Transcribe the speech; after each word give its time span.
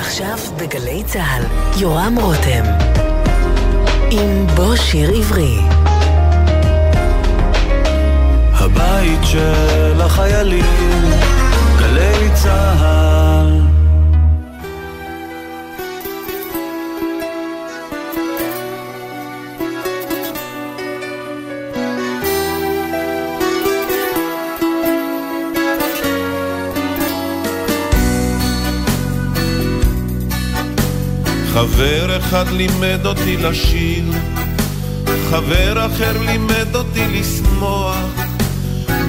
עכשיו 0.00 0.38
בגלי 0.56 1.02
צה"ל, 1.06 1.42
יורם 1.80 2.14
רותם. 2.20 2.64
עם 4.10 4.46
בוא 4.46 4.76
שיר 4.76 5.10
עברי. 5.10 5.58
הבית 8.52 9.20
של 9.24 10.00
החיילים, 10.00 11.10
גלי 11.78 12.30
צה"ל 12.34 13.09
חבר 31.60 32.16
אחד 32.18 32.48
לימד 32.48 33.06
אותי 33.06 33.36
לשיר, 33.36 34.04
חבר 35.30 35.86
אחר 35.86 36.22
לימד 36.26 36.76
אותי 36.76 37.06
לשמוח, 37.06 37.96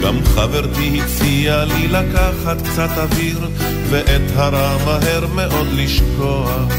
גם 0.03 0.15
חברתי 0.35 1.01
הציעה 1.01 1.65
לי 1.65 1.87
לקחת 1.87 2.61
קצת 2.61 2.89
אוויר, 2.97 3.49
ואת 3.89 4.21
הרע 4.35 4.77
מהר 4.85 5.27
מאוד 5.35 5.67
לשכוח. 5.73 6.73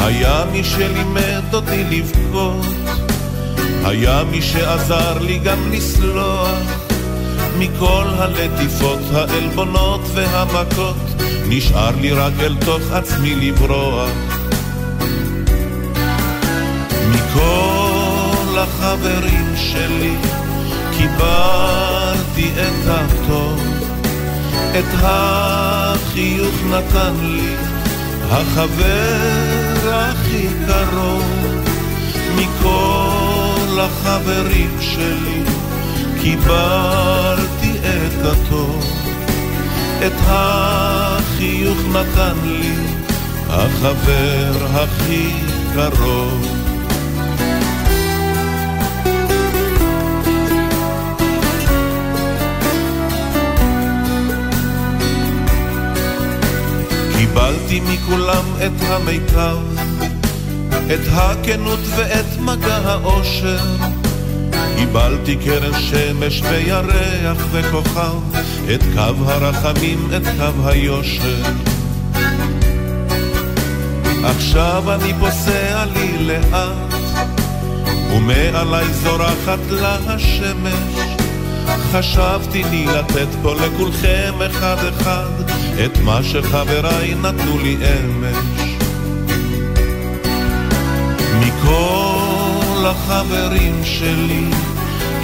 היה 0.00 0.44
מי 0.52 0.64
שלימד 0.64 1.54
אותי 1.54 1.84
לבכות, 1.90 2.66
היה 3.84 4.22
מי 4.30 4.42
שעזר 4.42 5.18
לי 5.18 5.38
גם 5.38 5.72
לסלוח, 5.72 6.85
מכל 7.58 8.06
הלטיפות, 8.18 8.98
העלבונות 9.12 10.00
והמכות. 10.14 10.96
נשאר 11.48 11.90
לי 12.00 12.12
רק 12.12 12.32
אל 12.40 12.56
תוך 12.64 12.92
עצמי 12.92 13.34
לברוח. 13.34 14.10
מכל 17.10 18.58
החברים 18.58 19.54
שלי 19.56 20.16
קיבלתי 20.96 22.50
את 22.54 22.88
הטוב, 22.88 23.60
את 24.78 24.94
החיוך 24.94 26.54
נתן 26.70 27.14
לי 27.22 27.54
החבר 28.30 29.90
הכי 29.92 30.48
קרוב. 30.66 31.46
מכל 32.36 33.80
החברים 33.80 34.76
שלי 34.80 35.42
קיבלתי 36.20 37.45
הטוב. 38.24 38.84
את 40.06 40.12
החיוך 40.26 41.78
נתן 41.92 42.34
לי 42.44 42.74
החבר 43.48 44.66
הכי 44.74 45.30
קרוב. 45.74 46.56
קיבלתי 57.16 57.80
מכולם 57.80 58.44
את 58.66 58.72
המיטב, 58.80 59.56
את 60.94 61.00
הכנות 61.12 61.80
ואת 61.96 62.40
מגע 62.40 62.76
האושר. 62.76 63.95
קיבלתי 64.76 65.36
קרן 65.36 65.80
שמש 65.80 66.42
וירח 66.42 67.46
וכוכב, 67.52 68.38
את 68.74 68.82
קו 68.94 69.24
הרחמים, 69.30 70.08
את 70.16 70.22
קו 70.22 70.68
היושר. 70.68 71.42
עכשיו 74.24 74.94
אני 74.94 75.12
פוסע 75.20 75.84
לי 75.84 76.26
לאט, 76.26 76.94
ומעלי 78.12 78.92
זורחת 78.92 79.58
לה 79.70 79.96
השמש. 80.06 81.16
חשבתי 81.92 82.62
לי 82.70 82.86
לתת 82.86 83.28
פה 83.42 83.54
לכולכם 83.54 84.34
אחד 84.46 84.76
אחד, 84.88 85.50
את 85.84 85.98
מה 86.04 86.22
שחבריי 86.22 87.14
נתנו 87.14 87.58
לי 87.58 87.76
אמש. 87.76 88.36
מכל 91.40 92.05
החברים 92.86 93.84
שלי 93.84 94.50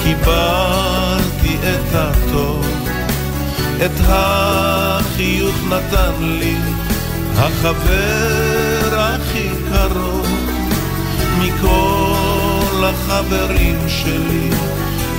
קיבלתי 0.02 1.56
את 1.62 1.94
הטוב. 1.94 2.66
את 3.84 4.00
החיוך 4.00 5.54
נתן 5.68 6.12
לי 6.20 6.56
החבר 7.36 8.98
הכי 8.98 9.48
קרוב. 9.72 10.26
מכל 11.38 12.84
החברים 12.84 13.78
שלי 13.88 14.50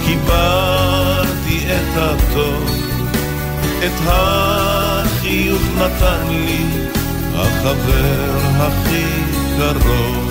קיבלתי 0.06 1.66
את 1.66 1.98
הטוב. 1.98 2.72
את 3.86 4.02
החיוך 4.06 5.62
נתן 5.78 6.28
לי 6.30 6.66
החבר 7.36 8.38
הכי 8.60 9.06
קרוב 9.58 10.23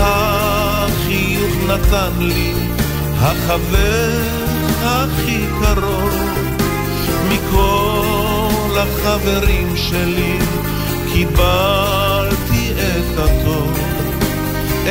החיוך 0.00 1.54
נתן 1.68 2.12
לי 2.18 2.52
החבר 3.18 4.20
הכי 4.82 5.44
קרוב. 5.60 6.38
מכל 7.28 8.78
החברים 8.78 9.76
שלי 9.76 10.38
קיבלתי 11.12 12.72
את 12.76 13.18
הטוב, 13.18 13.78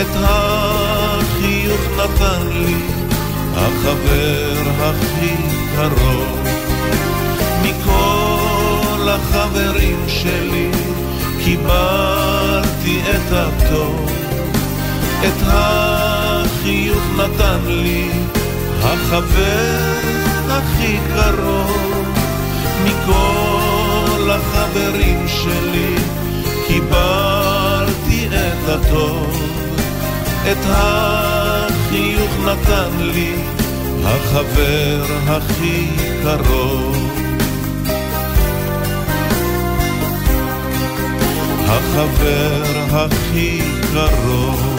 את 0.02 0.16
החיוך 0.16 1.82
נתן 1.98 2.48
לי 2.52 2.76
החבר 3.56 4.54
הכי 4.80 5.36
קרוב. 5.76 6.48
מכל 7.64 8.98
לחברים 9.06 10.06
שלי 10.08 10.72
קיבלתי 11.44 13.02
את 13.10 13.32
הטוב, 13.32 14.17
את 15.24 15.42
החיוך 15.44 17.04
נתן 17.18 17.60
לי 17.68 18.10
החבר 18.82 19.98
הכי 20.50 20.98
קרוב 21.14 22.08
מכל 22.84 24.32
החברים 24.32 25.28
שלי. 25.28 25.96
קיבלתי 26.68 28.28
את 28.28 28.70
הטוב, 28.70 29.42
את 30.52 30.58
החיוך 30.66 32.32
נתן 32.46 32.92
לי 33.00 33.34
החבר 34.04 35.06
הכי 35.28 35.88
קרוב. 36.24 36.98
החבר 41.70 42.64
הכי 42.92 43.62
קרוב 43.94 44.77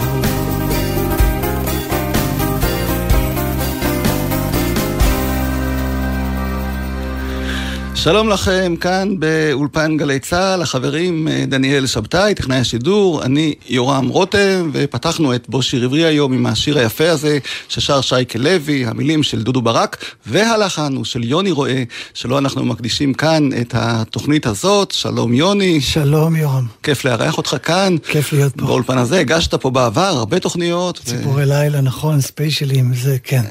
שלום 8.03 8.29
לכם, 8.29 8.75
כאן 8.75 9.19
באולפן 9.19 9.97
גלי 9.97 10.19
צה"ל, 10.19 10.61
החברים 10.61 11.27
אה, 11.27 11.43
דניאל 11.47 11.87
שבתאי, 11.87 12.35
טכנאי 12.35 12.57
השידור, 12.57 13.23
אני 13.23 13.53
יורם 13.67 14.07
רותם, 14.07 14.69
ופתחנו 14.73 15.35
את 15.35 15.49
בו 15.49 15.61
שיר 15.61 15.83
עברי 15.83 16.05
היום 16.05 16.33
עם 16.33 16.45
השיר 16.45 16.79
היפה 16.79 17.09
הזה 17.09 17.39
ששר 17.69 18.01
שייקה 18.01 18.39
לוי, 18.39 18.85
המילים 18.85 19.23
של 19.23 19.43
דודו 19.43 19.61
ברק, 19.61 20.05
והלחן 20.25 20.95
הוא 20.95 21.05
של 21.05 21.23
יוני 21.23 21.51
רואה, 21.51 21.83
שלו 22.13 22.37
אנחנו 22.37 22.65
מקדישים 22.65 23.13
כאן 23.13 23.49
את 23.61 23.73
התוכנית 23.77 24.45
הזאת. 24.45 24.91
שלום 24.91 25.33
יוני. 25.33 25.81
שלום 25.81 26.35
יורם. 26.35 26.65
כיף 26.83 27.05
לארח 27.05 27.37
אותך 27.37 27.55
כאן. 27.63 27.95
כיף 28.07 28.33
להיות 28.33 28.53
פה. 28.55 28.65
באולפן 28.65 28.97
הזה, 28.97 29.19
הגשת 29.19 29.55
פה 29.55 29.69
בעבר 29.69 30.01
הרבה 30.01 30.39
תוכניות. 30.39 30.99
ציפורי 31.05 31.43
ו... 31.43 31.49
לילה, 31.49 31.81
נכון, 31.81 32.21
ספיישלים, 32.21 32.93
זה 32.93 33.17
כן. 33.23 33.43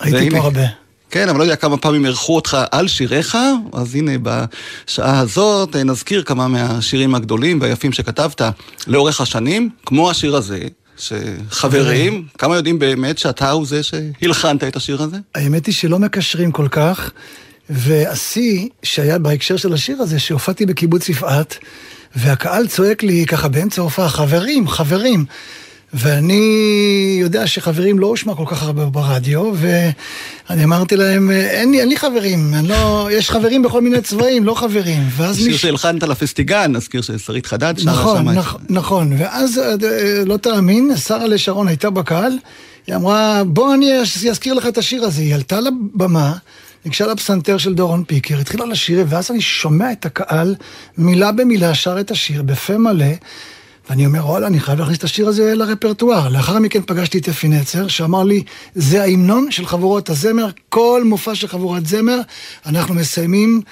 הייתי 0.00 0.30
פה 0.30 0.38
הרבה. 0.38 0.85
כן, 1.16 1.28
אבל 1.28 1.38
לא 1.38 1.44
יודע 1.44 1.56
כמה 1.56 1.76
פעמים 1.76 2.06
אירחו 2.06 2.36
אותך 2.36 2.56
על 2.70 2.88
שיריך, 2.88 3.36
אז 3.72 3.94
הנה 3.94 4.12
בשעה 4.22 5.20
הזאת 5.20 5.76
נזכיר 5.76 6.22
כמה 6.22 6.48
מהשירים 6.48 7.14
הגדולים 7.14 7.60
והיפים 7.60 7.92
שכתבת 7.92 8.42
לאורך 8.86 9.20
השנים, 9.20 9.70
כמו 9.86 10.10
השיר 10.10 10.36
הזה. 10.36 10.58
שחברים, 10.98 12.26
כמה 12.38 12.56
יודעים 12.56 12.78
באמת 12.78 13.18
שאתה 13.18 13.50
הוא 13.50 13.66
זה 13.66 13.82
שהלחנת 13.82 14.64
את 14.64 14.76
השיר 14.76 15.02
הזה? 15.02 15.16
האמת 15.34 15.66
היא 15.66 15.74
שלא 15.74 15.98
מקשרים 15.98 16.52
כל 16.52 16.68
כך, 16.68 17.10
והשיא 17.70 18.68
שהיה 18.82 19.18
בהקשר 19.18 19.56
של 19.56 19.72
השיר 19.72 20.02
הזה, 20.02 20.18
שהופעתי 20.18 20.66
בקיבוץ 20.66 21.08
יפעת, 21.08 21.58
והקהל 22.16 22.66
צועק 22.66 23.02
לי 23.02 23.26
ככה 23.26 23.48
באמצע 23.48 23.80
ההופעה, 23.80 24.08
חברים, 24.08 24.68
חברים. 24.68 25.24
ואני 25.98 27.16
יודע 27.20 27.46
שחברים 27.46 27.98
לא 27.98 28.06
הושמע 28.06 28.34
כל 28.34 28.44
כך 28.46 28.62
הרבה 28.62 28.86
ברדיו, 28.86 29.52
ואני 29.56 30.64
אמרתי 30.64 30.96
להם, 30.96 31.30
אין 31.30 31.70
לי, 31.70 31.80
אין 31.80 31.88
לי 31.88 31.96
חברים, 31.96 32.54
לא, 32.64 33.08
יש 33.12 33.30
חברים 33.30 33.62
בכל 33.62 33.80
מיני 33.80 34.00
צבעים, 34.00 34.44
לא 34.44 34.54
חברים. 34.54 35.02
ואז 35.16 35.36
שיר 35.36 35.46
מיש... 35.46 35.62
שהלחנת 35.62 36.02
לפסטיגן, 36.02 36.72
נזכיר 36.72 37.02
ששרית 37.02 37.46
חדד 37.46 37.74
שרה 37.78 37.92
נכון, 37.92 38.18
שם. 38.18 38.28
נכון, 38.30 38.60
נכון, 38.68 39.12
ואז 39.18 39.58
אה, 39.58 39.74
לא 40.26 40.36
תאמין, 40.36 40.96
שרה 40.96 41.26
לשרון 41.26 41.68
הייתה 41.68 41.90
בקהל, 41.90 42.32
היא 42.86 42.96
אמרה, 42.96 43.42
בוא 43.46 43.74
אני 43.74 44.00
אזכיר 44.30 44.54
לך 44.54 44.66
את 44.66 44.78
השיר 44.78 45.04
הזה. 45.04 45.22
היא 45.22 45.34
עלתה 45.34 45.60
לבמה. 45.60 46.32
ניגשה 46.84 47.06
לפסנתר 47.06 47.58
של 47.58 47.74
דורון 47.74 48.04
פיקר, 48.04 48.38
התחילה 48.38 48.66
לשיר, 48.66 49.04
ואז 49.08 49.30
אני 49.30 49.40
שומע 49.40 49.92
את 49.92 50.06
הקהל 50.06 50.54
מילה 50.98 51.32
במילה 51.32 51.74
שר 51.74 52.00
את 52.00 52.10
השיר 52.10 52.42
בפה 52.42 52.78
מלא. 52.78 53.06
ואני 53.90 54.06
אומר, 54.06 54.26
וואלה, 54.26 54.46
אני 54.46 54.60
חייב 54.60 54.78
להכניס 54.78 54.98
את 54.98 55.04
השיר 55.04 55.28
הזה 55.28 55.54
לרפרטואר. 55.54 56.28
לאחר 56.28 56.58
מכן 56.58 56.80
פגשתי 56.86 57.18
את 57.18 57.28
אפי 57.28 57.48
נצר, 57.48 57.88
שאמר 57.88 58.22
לי, 58.22 58.42
זה 58.74 59.02
ההמנון 59.02 59.50
של 59.50 59.66
חבורות 59.66 60.10
הזמר, 60.10 60.48
כל 60.68 61.02
מופע 61.04 61.34
של 61.34 61.48
חבורת 61.48 61.86
זמר, 61.86 62.20
אנחנו 62.66 62.94
מסיימים 62.94 63.62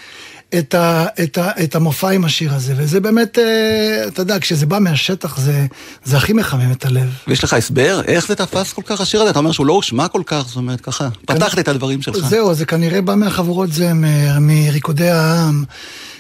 את, 0.58 0.74
ה, 0.74 1.06
את, 1.22 1.38
ה, 1.38 1.50
את 1.64 1.74
המופע 1.74 2.10
עם 2.10 2.24
השיר 2.24 2.54
הזה. 2.54 2.74
וזה 2.76 3.00
באמת, 3.00 3.38
אה, 3.38 4.04
אתה 4.08 4.22
יודע, 4.22 4.38
כשזה 4.40 4.66
בא 4.66 4.78
מהשטח, 4.78 5.38
זה, 5.38 5.66
זה 6.04 6.16
הכי 6.16 6.32
מחמם 6.32 6.72
את 6.72 6.84
הלב. 6.84 7.08
ויש 7.28 7.44
לך 7.44 7.52
הסבר? 7.52 8.00
איך 8.06 8.26
זה 8.26 8.34
תפס 8.34 8.72
כל 8.72 8.82
כך 8.86 9.00
השיר 9.00 9.20
הזה? 9.20 9.30
אתה 9.30 9.38
אומר 9.38 9.52
שהוא 9.52 9.66
לא 9.66 9.72
הושמע 9.72 10.08
כל 10.08 10.22
כך, 10.26 10.44
זאת 10.46 10.56
אומרת, 10.56 10.80
ככה, 10.80 11.08
פתחת 11.26 11.58
את 11.58 11.68
הדברים 11.68 12.02
שלך. 12.02 12.28
זהו, 12.28 12.54
זה 12.54 12.64
כנראה 12.64 13.00
בא 13.00 13.14
מהחבורות 13.14 13.72
זמר, 13.72 14.38
מריקודי 14.40 15.08
העם. 15.08 15.64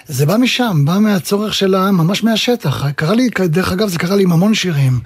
זה 0.08 0.26
בא 0.26 0.36
משם, 0.36 0.82
בא 0.84 0.98
מהצורך 0.98 1.54
של 1.54 1.74
העם, 1.74 1.96
ממש 1.96 2.24
מהשטח. 2.24 2.90
קרה 2.90 3.14
לי, 3.14 3.28
דרך 3.44 3.72
אגב, 3.72 3.88
זה 3.88 3.98
קרה 3.98 4.16
לי 4.16 4.22
עם 4.22 4.32
המון 4.32 4.54
שירים. 4.54 5.00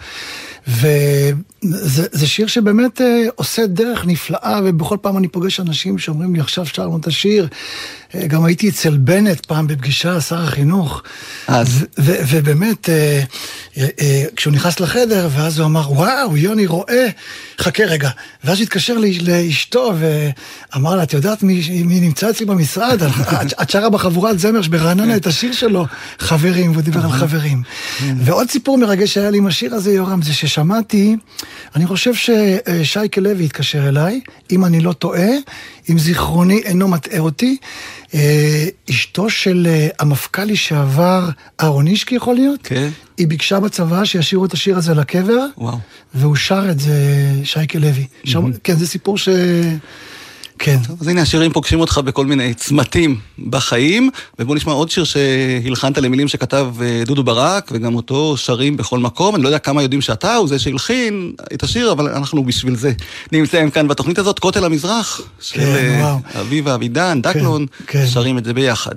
וזה 0.69 2.26
שיר 2.26 2.47
שבאמת 2.47 3.00
אה, 3.00 3.25
עושה 3.35 3.67
דרך 3.67 4.06
נפלאה, 4.06 4.61
ובכל 4.65 4.97
פעם 5.00 5.17
אני 5.17 5.29
פוגש 5.29 5.61
אנשים 5.61 5.99
שאומרים 5.99 6.35
לי, 6.35 6.41
עכשיו 6.41 6.67
שרנו 6.67 6.97
את 6.97 7.06
השיר. 7.06 7.49
אה, 8.15 8.26
גם 8.26 8.44
הייתי 8.44 8.69
אצל 8.69 8.97
בנט 8.97 9.47
פעם 9.47 9.67
בפגישה, 9.67 10.20
שר 10.20 10.43
החינוך. 10.43 11.03
אז. 11.49 11.85
ובאמת, 11.99 12.88
אה, 12.88 13.23
כשהוא 14.37 14.53
נכנס 14.53 14.81
לחדר, 14.81 15.29
ואז 15.32 15.59
הוא 15.59 15.67
אמר, 15.67 15.93
וואו, 15.93 16.37
יוני 16.37 16.67
רואה, 16.67 17.06
חכה 17.61 17.85
רגע. 17.85 18.11
ואז 18.44 18.61
התקשר 18.61 18.97
לאשתו 19.21 19.93
ואמר 19.99 20.97
לה, 20.97 21.03
את 21.03 21.12
יודעת 21.12 21.43
מי, 21.43 21.82
מי 21.85 22.00
נמצא 22.00 22.31
אצלי 22.31 22.47
במשרד? 22.47 23.03
את 23.62 23.71
שרה 23.71 23.91
בחבורת 23.91 24.38
זמר 24.38 24.61
ברעננה 24.71 25.17
את 25.17 25.26
השיר 25.26 25.53
שלו, 25.53 25.87
חברים, 26.19 26.73
והוא 26.73 26.82
דיבר 26.82 27.05
על 27.05 27.12
חברים. 27.12 27.62
ועוד 28.17 28.50
סיפור 28.50 28.79
מרגש 28.79 29.19
היה 29.19 29.31
לי 29.31 29.38
עם 29.38 29.47
השיר 29.47 29.75
הזה, 29.75 29.93
יורם, 29.93 30.23
זה 30.23 30.32
ששמעתי, 30.59 31.17
אני 31.77 31.87
חושב 31.87 32.13
ששייקה 32.15 33.21
לוי 33.21 33.45
התקשר 33.45 33.89
אליי, 33.89 34.21
אם 34.51 34.65
אני 34.65 34.81
לא 34.81 34.93
טועה, 34.93 35.29
אם 35.91 35.99
זיכרוני 35.99 36.63
אינו 36.65 36.89
מטעה 36.89 37.19
אותי. 37.19 37.57
אה, 38.15 38.67
אשתו 38.91 39.31
של 39.31 39.67
אה, 39.71 39.89
המפכ"ל 39.99 40.45
לשעבר, 40.45 41.29
אהרונישקי 41.61 42.15
יכול 42.15 42.35
להיות? 42.35 42.61
כן. 42.63 42.89
היא 43.19 43.29
ביקשה 43.29 43.61
בצבא 43.61 44.05
שישירו 44.05 44.45
את 44.45 44.53
השיר 44.53 44.77
הזה 44.77 44.95
לקבר, 44.95 45.47
וואו. 45.59 45.79
והוא 46.15 46.37
שר 46.37 46.71
את 46.71 46.81
זה, 46.81 46.95
שייקה 47.45 47.79
לוי. 47.79 48.07
Mm-hmm. 48.07 48.31
שם, 48.31 48.51
כן, 48.65 48.77
זה 48.77 48.87
סיפור 48.87 49.19
ש... 49.19 49.29
כן. 50.59 50.79
טוב, 50.87 50.97
אז 51.01 51.09
הנה 51.09 51.23
השירים 51.23 51.53
פוגשים 51.53 51.81
אותך 51.81 51.99
בכל 51.99 52.27
מיני 52.27 52.55
צמתים 52.55 53.21
בחיים, 53.51 54.11
ובואו 54.39 54.57
נשמע 54.57 54.73
עוד 54.73 54.91
שיר 54.91 55.05
שהלחנת 55.05 55.99
למילים 55.99 56.29
שכתב 56.29 56.75
אה, 56.81 57.03
דודו 57.07 57.23
ברק, 57.23 57.69
וגם 57.73 57.95
אותו 57.95 58.37
שרים 58.37 58.77
בכל 58.77 58.99
מקום. 58.99 59.35
אני 59.35 59.43
לא 59.43 59.49
יודע 59.49 59.59
כמה 59.59 59.83
יודעים 59.83 60.01
שאתה 60.01 60.35
הוא 60.35 60.49
זה 60.49 60.59
שהלחין 60.59 61.33
את 61.55 61.63
השיר, 61.63 61.93
אבל 61.93 62.09
אנחנו 62.09 62.45
בשביל 62.45 62.77
זה 62.77 62.93
נמצאים 63.33 63.71
כאן 63.71 63.89
בתוכנית 63.89 64.19
הזאת, 64.19 64.39
כותל 64.39 64.65
המזרח, 64.65 65.21
של 65.41 65.61
כן, 65.61 65.67
אה, 65.67 66.41
אביבה 66.41 66.75
אבידן, 66.75 67.21
כן, 67.23 67.31
דקלון, 67.31 67.67
כן, 67.87 68.07
שרים 68.07 68.39
את 68.39 68.45
זה 68.45 68.55
ביחד. 68.55 68.95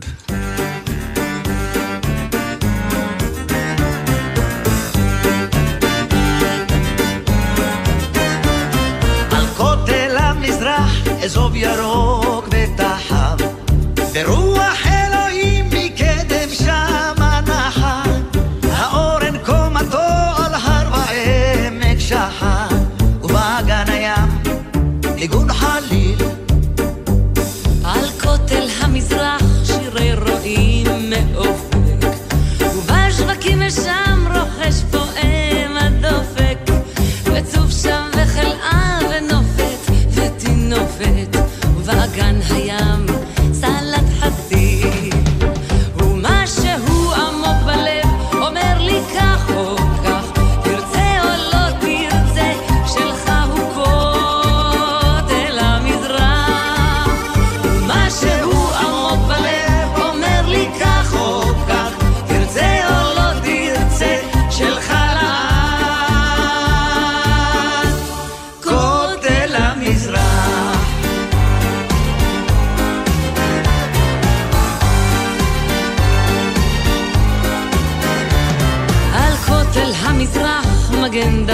es 11.22 11.38
obvio 11.38 11.70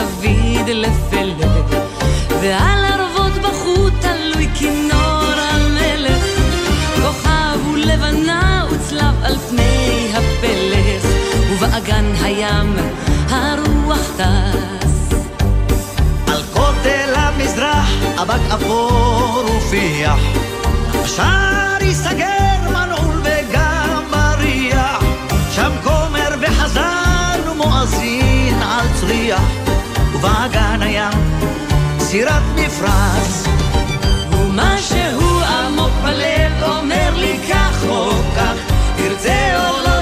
דוד 0.08 0.70
לפלג, 0.70 1.46
ועל 2.42 2.86
ערבות 2.86 3.34
בחוט 3.42 3.94
תלוי 4.00 4.48
כינור 4.56 5.24
המלך, 5.38 6.24
כוכב 6.96 7.68
ולבנה 7.74 8.66
וצלב 8.72 9.24
על 9.24 9.36
פני 9.50 10.12
הפלך, 10.14 11.06
ובאגן 11.52 12.06
הים 12.24 12.76
הרוח 13.30 14.08
טס. 14.18 15.16
על 16.28 16.42
כותל 16.54 17.14
המזרח 17.16 17.90
אבק 18.22 18.52
אפור 18.54 19.44
ופיח. 19.58 20.20
השער 20.94 21.84
ייסגר 21.84 22.70
מנעול 22.70 23.22
וגם 23.24 24.04
בריח 24.12 25.04
שם 25.52 25.72
כומר 25.84 26.30
וחזן 26.42 27.40
ומואזין 27.52 28.62
על 28.62 28.88
צריח 29.00 29.57
ובאגן 30.18 30.82
הים 30.82 31.14
סירת 32.00 32.42
מפרש 32.56 33.48
ומשהו 34.32 35.42
עמוק 35.42 35.92
בלב 36.04 36.64
אומר 36.64 37.14
לי 37.16 37.40
כך 37.50 37.84
או 37.90 38.10
כך, 38.36 38.54
תרצה 38.98 39.70
או 39.70 39.78
לא 39.84 39.97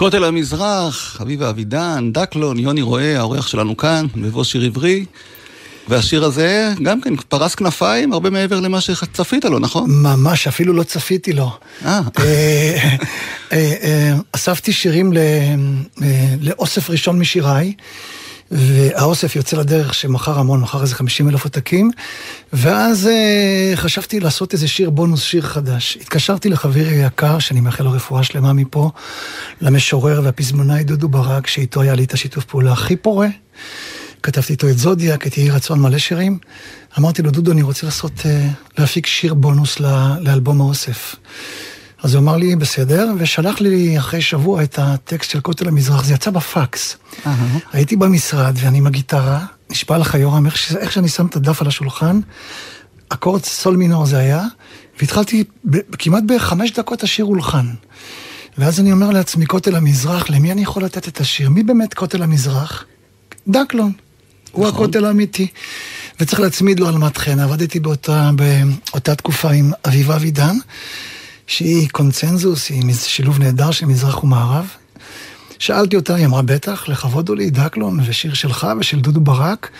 כותל 0.00 0.24
המזרח, 0.24 1.18
אביבה 1.22 1.50
אבידן, 1.50 2.10
דקלון, 2.12 2.58
יוני 2.58 2.82
רואה, 2.82 3.18
האורח 3.18 3.46
שלנו 3.46 3.76
כאן, 3.76 4.06
מבוא 4.14 4.44
שיר 4.44 4.62
עברי. 4.62 5.04
והשיר 5.88 6.24
הזה 6.24 6.72
גם 6.82 7.00
כן 7.00 7.16
פרס 7.16 7.54
כנפיים 7.54 8.12
הרבה 8.12 8.30
מעבר 8.30 8.60
למה 8.60 8.80
שצפית 8.80 9.44
לו, 9.44 9.58
נכון? 9.58 9.90
ממש, 9.90 10.46
אפילו 10.46 10.72
לא 10.72 10.82
צפיתי 10.82 11.32
לו. 11.32 11.50
אה. 11.84 12.00
אה, 12.18 12.94
אה, 13.52 14.14
אספתי 14.32 14.72
שירים 14.72 15.12
לאוסף 16.40 16.90
ראשון 16.90 17.18
משיריי. 17.18 17.72
והאוסף 18.50 19.36
יוצא 19.36 19.56
לדרך 19.56 19.94
שמכר 19.94 20.38
המון, 20.38 20.60
מכר 20.60 20.82
איזה 20.82 20.94
50 20.94 21.28
אלף 21.28 21.44
עותקים, 21.44 21.90
ואז 22.52 23.06
אה, 23.06 23.72
חשבתי 23.74 24.20
לעשות 24.20 24.52
איזה 24.52 24.68
שיר 24.68 24.90
בונוס, 24.90 25.22
שיר 25.22 25.42
חדש. 25.42 25.98
התקשרתי 26.00 26.48
לחברי 26.48 26.86
היקר, 26.86 27.38
שאני 27.38 27.60
מאחל 27.60 27.84
לו 27.84 27.92
רפואה 27.92 28.22
שלמה 28.22 28.52
מפה, 28.52 28.90
למשורר 29.60 30.20
והפזמונאי 30.24 30.84
דודו 30.84 31.08
ברק, 31.08 31.46
שאיתו 31.46 31.80
היה 31.80 31.94
לי 31.94 32.04
את 32.04 32.12
השיתוף 32.12 32.44
פעולה 32.44 32.72
הכי 32.72 32.96
פורה. 32.96 33.28
כתבתי 34.22 34.52
איתו 34.52 34.68
את 34.68 34.78
זודיאק, 34.78 35.26
את 35.26 35.38
יהי 35.38 35.50
רצון 35.50 35.80
מלא 35.80 35.98
שירים. 35.98 36.38
אמרתי 36.98 37.22
לו, 37.22 37.30
דודו, 37.30 37.52
אני 37.52 37.62
רוצה 37.62 37.86
לעשות, 37.86 38.12
אה, 38.26 38.48
להפיק 38.78 39.06
שיר 39.06 39.34
בונוס 39.34 39.80
לאלבום 40.20 40.60
האוסף. 40.60 41.16
אז 42.02 42.14
הוא 42.14 42.22
אמר 42.22 42.36
לי, 42.36 42.56
בסדר, 42.56 43.12
ושלח 43.18 43.60
לי 43.60 43.98
אחרי 43.98 44.20
שבוע 44.20 44.62
את 44.62 44.78
הטקסט 44.78 45.30
של 45.30 45.40
כותל 45.40 45.68
המזרח, 45.68 46.04
זה 46.04 46.14
יצא 46.14 46.30
בפקס. 46.30 46.96
Uh-huh. 46.96 47.28
הייתי 47.72 47.96
במשרד 47.96 48.56
ואני 48.60 48.78
עם 48.78 48.86
הגיטרה, 48.86 49.44
נשבע 49.70 49.98
לך 49.98 50.14
יורם, 50.14 50.46
איך, 50.46 50.56
ש... 50.56 50.72
איך 50.72 50.92
שאני 50.92 51.08
שם 51.08 51.26
את 51.26 51.36
הדף 51.36 51.60
על 51.62 51.68
השולחן, 51.68 52.20
אקורד 53.08 53.44
סול 53.44 53.76
מינור 53.76 54.06
זה 54.06 54.18
היה, 54.18 54.44
והתחלתי, 55.00 55.44
ב... 55.70 55.76
כמעט 55.98 56.22
בחמש 56.26 56.72
דקות 56.72 57.02
השיר 57.02 57.24
הולחן. 57.24 57.66
ואז 58.58 58.80
אני 58.80 58.92
אומר 58.92 59.10
לעצמי, 59.10 59.46
כותל 59.46 59.76
המזרח, 59.76 60.30
למי 60.30 60.52
אני 60.52 60.62
יכול 60.62 60.84
לתת 60.84 61.08
את 61.08 61.20
השיר? 61.20 61.50
מי 61.50 61.62
באמת 61.62 61.94
כותל 61.94 62.22
המזרח? 62.22 62.84
דקלון. 63.48 63.92
נכון. 64.48 64.60
הוא 64.60 64.68
הכותל 64.68 65.04
האמיתי. 65.04 65.46
וצריך 66.20 66.40
להצמיד 66.40 66.80
לו 66.80 66.88
על 66.88 66.98
מת 66.98 67.16
חן. 67.16 67.38
עבדתי 67.38 67.80
באותה, 67.80 68.30
באותה 68.90 69.14
תקופה 69.14 69.50
עם 69.50 69.72
אביבה 69.88 70.16
אבידן. 70.16 70.56
שהיא 71.50 71.88
קונצנזוס, 71.88 72.68
היא 72.68 72.94
שילוב 72.94 73.38
נהדר 73.38 73.70
של 73.70 73.86
מזרח 73.86 74.24
ומערב. 74.24 74.66
שאלתי 75.58 75.96
אותה, 75.96 76.14
היא 76.14 76.26
אמרה, 76.26 76.42
בטח, 76.42 76.88
לכבוד 76.88 77.28
הוא 77.28 77.36
לי, 77.36 77.50
דקלון, 77.50 78.00
ושיר 78.06 78.34
שלך 78.34 78.66
ושל 78.80 79.00
דודו 79.00 79.20
ברק. 79.20 79.70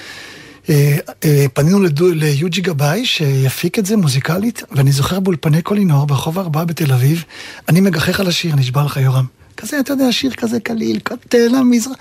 אה, 0.69 0.97
אה, 1.25 1.47
פנינו 1.53 1.79
ליוג'י 1.99 2.61
גבאי 2.61 3.07
שיפיק 3.07 3.79
את 3.79 3.87
זה 3.87 3.97
מוזיקלית, 3.97 4.63
ואני 4.73 4.93
זוכר 4.93 5.21
באולפני 5.21 5.63
קולינור 5.63 6.07
ברחוב 6.07 6.39
ארבעה 6.39 6.65
בתל 6.65 6.93
אביב, 6.93 7.25
אני 7.69 7.81
מגחך 7.81 8.21
על 8.21 8.27
השיר, 8.27 8.57
נשבע 8.57 8.85
לך 8.85 8.97
יורם. 8.97 9.25
כזה, 9.57 9.81
אתה 9.81 9.93
יודע, 9.93 10.13
שיר 10.13 10.33
כזה 10.33 10.61
קליל, 10.61 10.99
כותל 11.09 11.55
המזרח. 11.55 11.97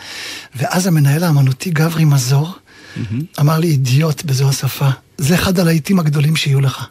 ואז 0.55 0.87
המנהל 0.87 1.23
האמנותי 1.23 1.69
גברי 1.69 2.05
מזור 2.05 2.51
אמר 3.39 3.59
לי, 3.59 3.67
אידיוט 3.67 4.23
בזו 4.23 4.49
השפה, 4.49 4.89
זה 5.17 5.35
אחד 5.35 5.59
הלהיטים 5.59 5.99
הגדולים 5.99 6.35
שיהיו 6.35 6.61
לך. 6.61 6.87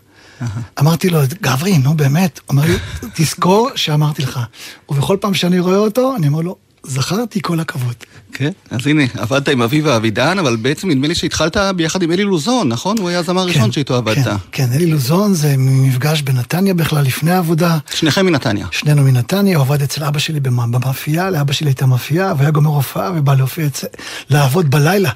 אמרתי 0.80 1.10
לו, 1.10 1.20
גברי, 1.42 1.78
נו 1.78 1.94
באמת. 1.94 2.40
אומר 2.48 2.62
לי, 2.66 2.76
תזכור 3.14 3.70
שאמרתי 3.74 4.22
לך. 4.22 4.40
ובכל 4.88 5.16
פעם 5.20 5.34
שאני 5.34 5.58
רואה 5.58 5.76
אותו, 5.76 6.16
אני 6.16 6.28
אומר 6.28 6.40
לו, 6.40 6.56
זכרתי 6.82 7.40
כל 7.42 7.60
הכבוד. 7.60 7.94
כן, 8.32 8.50
אז 8.70 8.86
הנה, 8.86 9.02
עבדת 9.18 9.48
עם 9.48 9.62
אביבה 9.62 9.96
אבידן, 9.96 10.38
אבל 10.38 10.56
בעצם 10.56 10.90
נדמה 10.90 11.08
לי 11.08 11.14
שהתחלת 11.14 11.56
ביחד 11.76 12.02
עם 12.02 12.12
אלי 12.12 12.24
לוזון, 12.24 12.68
נכון? 12.68 12.98
הוא 12.98 13.08
היה 13.08 13.18
הזמר 13.18 13.40
הראשון 13.40 13.62
כן, 13.62 13.72
שאיתו 13.72 13.96
עבדת. 13.96 14.24
כן, 14.24 14.36
כן, 14.52 14.72
אלי 14.72 14.86
לוזון 14.86 15.34
זה 15.34 15.54
מפגש 15.58 16.22
בנתניה 16.22 16.74
בכלל, 16.74 17.04
לפני 17.04 17.30
העבודה. 17.30 17.78
שניכם 17.94 18.26
מנתניה. 18.26 18.66
שנינו 18.70 19.02
מנתניה, 19.02 19.56
הוא 19.56 19.64
עבד 19.64 19.82
אצל 19.82 20.04
אבא 20.04 20.18
שלי 20.18 20.40
במאפייה, 20.40 21.30
לאבא 21.30 21.52
שלי 21.52 21.68
הייתה 21.68 21.86
מאפייה, 21.86 22.34
והיה 22.38 22.50
גומר 22.50 22.70
הופעה 22.70 23.10
ובא 23.14 23.34
להופיע, 23.34 23.68
לעבוד 24.30 24.70
בלילה. 24.70 25.10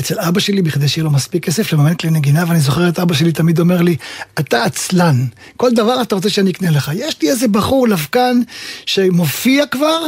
אצל 0.00 0.20
אבא 0.20 0.40
שלי 0.40 0.62
בכדי 0.62 0.88
שיהיה 0.88 1.04
לו 1.04 1.10
מספיק 1.10 1.44
כסף 1.44 1.72
לממן 1.72 1.94
כלי 1.94 2.10
נגינה, 2.10 2.44
ואני 2.48 2.60
זוכר 2.60 2.88
את 2.88 2.98
אבא 2.98 3.14
שלי 3.14 3.32
תמיד 3.32 3.58
אומר 3.58 3.82
לי, 3.82 3.96
אתה 4.38 4.64
עצלן, 4.64 5.26
כל 5.56 5.70
דבר 5.74 6.02
אתה 6.02 6.14
רוצה 6.14 6.30
שאני 6.30 6.50
אקנה 6.50 6.70
לך. 6.70 6.90
יש 6.94 7.22
לי 7.22 7.30
איזה 7.30 7.48
בחור 7.48 7.88
לבקן 7.88 8.40
שמופיע 8.86 9.66
כבר, 9.66 10.00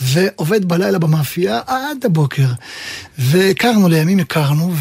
ועובד 0.00 0.64
בלילה 0.64 0.98
במאפייה 0.98 1.60
עד 1.66 2.04
הבוקר. 2.04 2.46
והכרנו, 3.18 3.88
לימים 3.88 4.18
הכרנו, 4.18 4.74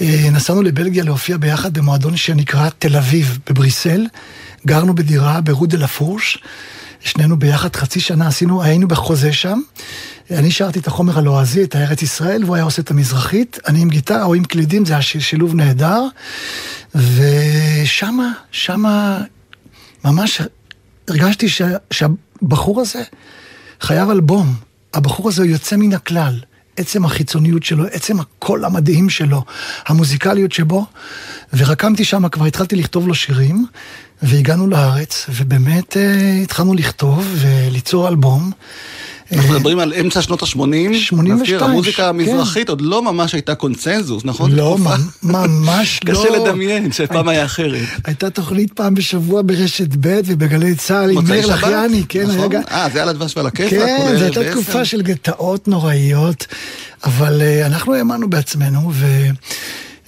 ונסענו 0.00 0.62
לבלגיה 0.62 1.04
להופיע 1.04 1.36
ביחד 1.36 1.74
במועדון 1.74 2.16
שנקרא 2.16 2.68
תל 2.78 2.96
אביב 2.96 3.38
בבריסל. 3.50 4.06
גרנו 4.66 4.94
בדירה 4.94 5.40
ברודה 5.40 5.78
לפורש. 5.78 6.38
שנינו 7.00 7.38
ביחד 7.38 7.76
חצי 7.76 8.00
שנה 8.00 8.28
עשינו, 8.28 8.62
היינו 8.62 8.88
בחוזה 8.88 9.32
שם. 9.32 9.60
אני 10.30 10.50
שרתי 10.50 10.78
את 10.78 10.86
החומר 10.86 11.18
הלועזי, 11.18 11.64
את 11.64 11.74
הארץ 11.74 12.02
ישראל, 12.02 12.44
והוא 12.44 12.54
היה 12.56 12.64
עושה 12.64 12.82
את 12.82 12.90
המזרחית. 12.90 13.58
אני 13.68 13.80
עם 13.80 13.88
גיטרה 13.88 14.24
או 14.24 14.34
עם 14.34 14.44
קלידים, 14.44 14.84
זה 14.84 14.92
היה 14.92 15.02
שילוב 15.02 15.54
נהדר. 15.54 16.02
ושמה, 16.94 18.32
שמה, 18.50 19.20
ממש 20.04 20.40
הרגשתי 21.08 21.48
ש, 21.48 21.62
שהבחור 21.90 22.80
הזה 22.80 23.02
חייב 23.80 24.10
אלבום. 24.10 24.54
הבחור 24.94 25.28
הזה 25.28 25.46
יוצא 25.46 25.76
מן 25.76 25.92
הכלל. 25.92 26.40
עצם 26.76 27.04
החיצוניות 27.04 27.62
שלו, 27.62 27.84
עצם 27.92 28.20
הקול 28.20 28.64
המדהים 28.64 29.10
שלו, 29.10 29.44
המוזיקליות 29.86 30.52
שבו, 30.52 30.86
ורקמתי 31.56 32.04
שם, 32.04 32.28
כבר 32.28 32.44
התחלתי 32.44 32.76
לכתוב 32.76 33.08
לו 33.08 33.14
שירים, 33.14 33.66
והגענו 34.22 34.66
לארץ, 34.66 35.26
ובאמת 35.28 35.96
אה, 35.96 36.32
התחלנו 36.42 36.74
לכתוב 36.74 37.34
וליצור 37.36 38.08
אלבום. 38.08 38.50
אנחנו 39.32 39.54
מדברים 39.54 39.78
על 39.78 39.92
אמצע 40.00 40.22
שנות 40.22 40.42
ה-80. 40.42 40.94
82. 40.94 41.62
המוזיקה 41.62 41.96
כן. 41.96 42.08
המזרחית 42.08 42.68
עוד 42.68 42.80
לא 42.80 43.02
ממש 43.02 43.32
הייתה 43.32 43.54
קונצנזוס, 43.54 44.24
נכון? 44.24 44.52
לא, 44.52 44.76
ממש 45.22 46.00
לא. 46.04 46.12
קשה 46.12 46.30
לדמיין 46.30 46.92
שפעם 46.92 47.28
היה 47.28 47.44
אחרת. 47.44 47.88
הייתה 48.04 48.30
תוכנית 48.30 48.72
פעם 48.72 48.94
בשבוע 48.94 49.42
ברשת 49.44 49.88
ב' 50.00 50.20
ובגלי 50.26 50.74
צה"ל 50.74 51.10
עם 51.10 51.24
מאיר 51.28 51.46
לחיאני, 51.46 52.02
כן. 52.08 52.26
נכון? 52.26 52.50
אה, 52.70 52.88
זה 52.92 53.02
על 53.02 53.08
הדבש 53.08 53.36
ועל 53.36 53.46
הכיפה? 53.46 53.76
כן, 53.76 54.16
זו 54.18 54.24
הייתה 54.24 54.50
תקופה 54.50 54.84
של 54.84 55.02
גטאות 55.02 55.68
נוראיות, 55.68 56.46
אבל 57.04 57.42
אה, 57.42 57.66
אנחנו 57.66 57.94
האמנו 57.94 58.30
בעצמנו, 58.30 58.90
ו... 58.94 59.06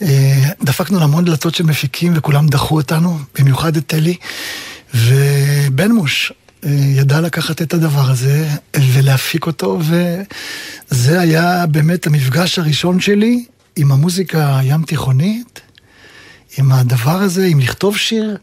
אה, 0.02 0.48
דפקנו 0.62 0.98
להמון 0.98 1.24
דלתות 1.24 1.54
של 1.54 1.64
מפיקים 1.64 2.12
וכולם 2.16 2.46
דחו 2.46 2.76
אותנו, 2.76 3.18
במיוחד 3.38 3.76
את 3.76 3.86
טלי. 3.86 4.14
ובן 4.94 5.92
מוש, 5.92 6.32
ידע 6.70 7.20
לקחת 7.20 7.62
את 7.62 7.74
הדבר 7.74 8.10
הזה 8.10 8.48
ולהפיק 8.76 9.46
אותו, 9.46 9.78
וזה 10.90 11.20
היה 11.20 11.66
באמת 11.66 12.06
המפגש 12.06 12.58
הראשון 12.58 13.00
שלי 13.00 13.44
עם 13.76 13.92
המוזיקה 13.92 14.58
הים 14.58 14.82
תיכונית, 14.82 15.60
עם 16.58 16.72
הדבר 16.72 17.16
הזה, 17.16 17.46
עם 17.46 17.60
לכתוב 17.60 17.96
שיר. 17.96 18.36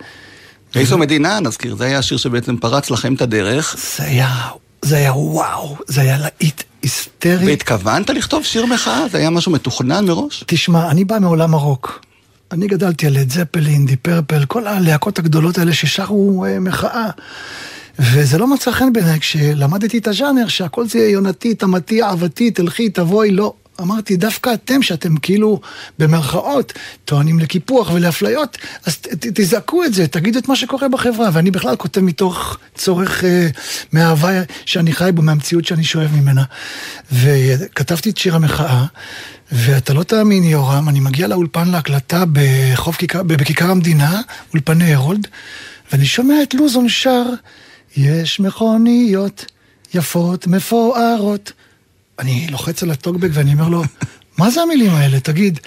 איזו. 0.75 0.97
מדינה, 0.97 1.39
נזכיר, 1.39 1.75
זה 1.75 1.85
היה 1.85 1.99
השיר 1.99 2.17
שבעצם 2.17 2.57
פרץ 2.57 2.91
לכם 2.91 3.13
את 3.13 3.21
הדרך. 3.21 3.75
זה 3.97 4.03
היה, 4.03 4.35
זה 4.81 4.97
היה 4.97 5.13
וואו, 5.13 5.77
זה 5.87 6.01
היה 6.01 6.17
להיט 6.17 6.63
היסטרי. 6.81 7.45
והתכוונת 7.45 8.09
לכתוב 8.09 8.43
שיר 8.43 8.65
מחאה? 8.65 9.07
זה 9.11 9.17
היה 9.17 9.29
משהו 9.29 9.51
מתוכנן 9.51 10.05
מראש? 10.05 10.43
תשמע, 10.47 10.91
אני 10.91 11.05
בא 11.05 11.19
מעולם 11.19 11.53
הרוק. 11.53 12.01
אני 12.51 12.67
גדלתי 12.67 13.07
על 13.07 13.17
את 13.17 13.31
זפלין, 13.31 13.85
די 13.85 13.95
פרפל, 13.95 14.45
כל 14.45 14.67
הלהקות 14.67 15.19
הגדולות 15.19 15.57
האלה 15.57 15.73
ששרו 15.73 16.45
אה, 16.45 16.59
מחאה. 16.59 17.09
וזה 17.99 18.37
לא 18.37 18.47
מצא 18.47 18.71
חן 18.71 18.93
בעיניי 18.93 19.19
כשלמדתי 19.19 19.97
את 19.97 20.07
הז'אנר, 20.07 20.47
שהכל 20.47 20.87
זה 20.87 20.99
יונתי, 20.99 21.55
תמתי, 21.55 22.03
אהבתי, 22.03 22.51
תלכי, 22.51 22.89
תבואי, 22.89 23.31
לא. 23.31 23.53
אמרתי, 23.81 24.17
דווקא 24.17 24.53
אתם, 24.53 24.81
שאתם 24.81 25.17
כאילו, 25.17 25.59
במרכאות, 25.99 26.73
טוענים 27.05 27.39
לקיפוח 27.39 27.91
ולאפליות, 27.93 28.57
אז 28.85 28.97
תזעקו 29.19 29.83
את 29.83 29.93
זה, 29.93 30.07
תגידו 30.07 30.39
את 30.39 30.47
מה 30.47 30.55
שקורה 30.55 30.87
בחברה. 30.87 31.29
ואני 31.33 31.51
בכלל 31.51 31.75
כותב 31.75 32.01
מתוך 32.01 32.57
צורך, 32.75 33.23
אה, 33.23 33.47
מאהבה 33.93 34.29
שאני 34.65 34.93
חי 34.93 35.09
בו, 35.13 35.21
מהמציאות 35.21 35.65
שאני 35.65 35.83
שואב 35.83 36.11
ממנה. 36.15 36.43
וכתבתי 37.11 38.09
את 38.09 38.17
שיר 38.17 38.35
המחאה, 38.35 38.85
ואתה 39.51 39.93
לא 39.93 40.03
תאמין, 40.03 40.43
יורם, 40.43 40.89
אני 40.89 40.99
מגיע 40.99 41.27
לאולפן 41.27 41.67
להקלטה 41.67 42.23
בחוף 42.33 42.97
כיכר, 42.97 43.23
בכיכר 43.23 43.71
המדינה, 43.71 44.21
אולפני 44.53 44.93
הרולד, 44.93 45.27
ואני 45.91 46.05
שומע 46.05 46.43
את 46.43 46.53
לוזון 46.53 46.89
שר, 46.89 47.23
יש 47.97 48.39
מכוניות 48.39 49.45
יפות, 49.93 50.47
מפוארות. 50.47 51.51
אני 52.19 52.47
לוחץ 52.51 52.83
על 52.83 52.91
הטוקבק 52.91 53.29
ואני 53.33 53.53
אומר 53.53 53.69
לו, 53.69 53.83
מה 54.37 54.49
זה 54.49 54.61
המילים 54.61 54.91
האלה? 54.91 55.19
תגיד. 55.19 55.59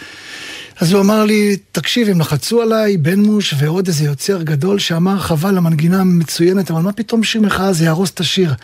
אז 0.81 0.93
הוא 0.93 1.01
אמר 1.01 1.25
לי, 1.25 1.57
תקשיב, 1.73 2.09
הם 2.09 2.21
לחצו 2.21 2.63
עליי, 2.63 2.97
בן 2.97 3.21
מוש 3.21 3.55
ועוד 3.59 3.87
איזה 3.87 4.05
יוצר 4.05 4.43
גדול 4.43 4.79
שאמר, 4.79 5.19
חבל, 5.19 5.57
המנגינה 5.57 6.05
מצוינת, 6.05 6.71
אבל 6.71 6.83
מה 6.83 6.93
פתאום 6.93 7.25
שיר 7.25 7.41
מחאה 7.41 7.73
זה 7.73 7.85
יהרוס 7.85 8.11
את 8.11 8.21
השיר. 8.21 8.55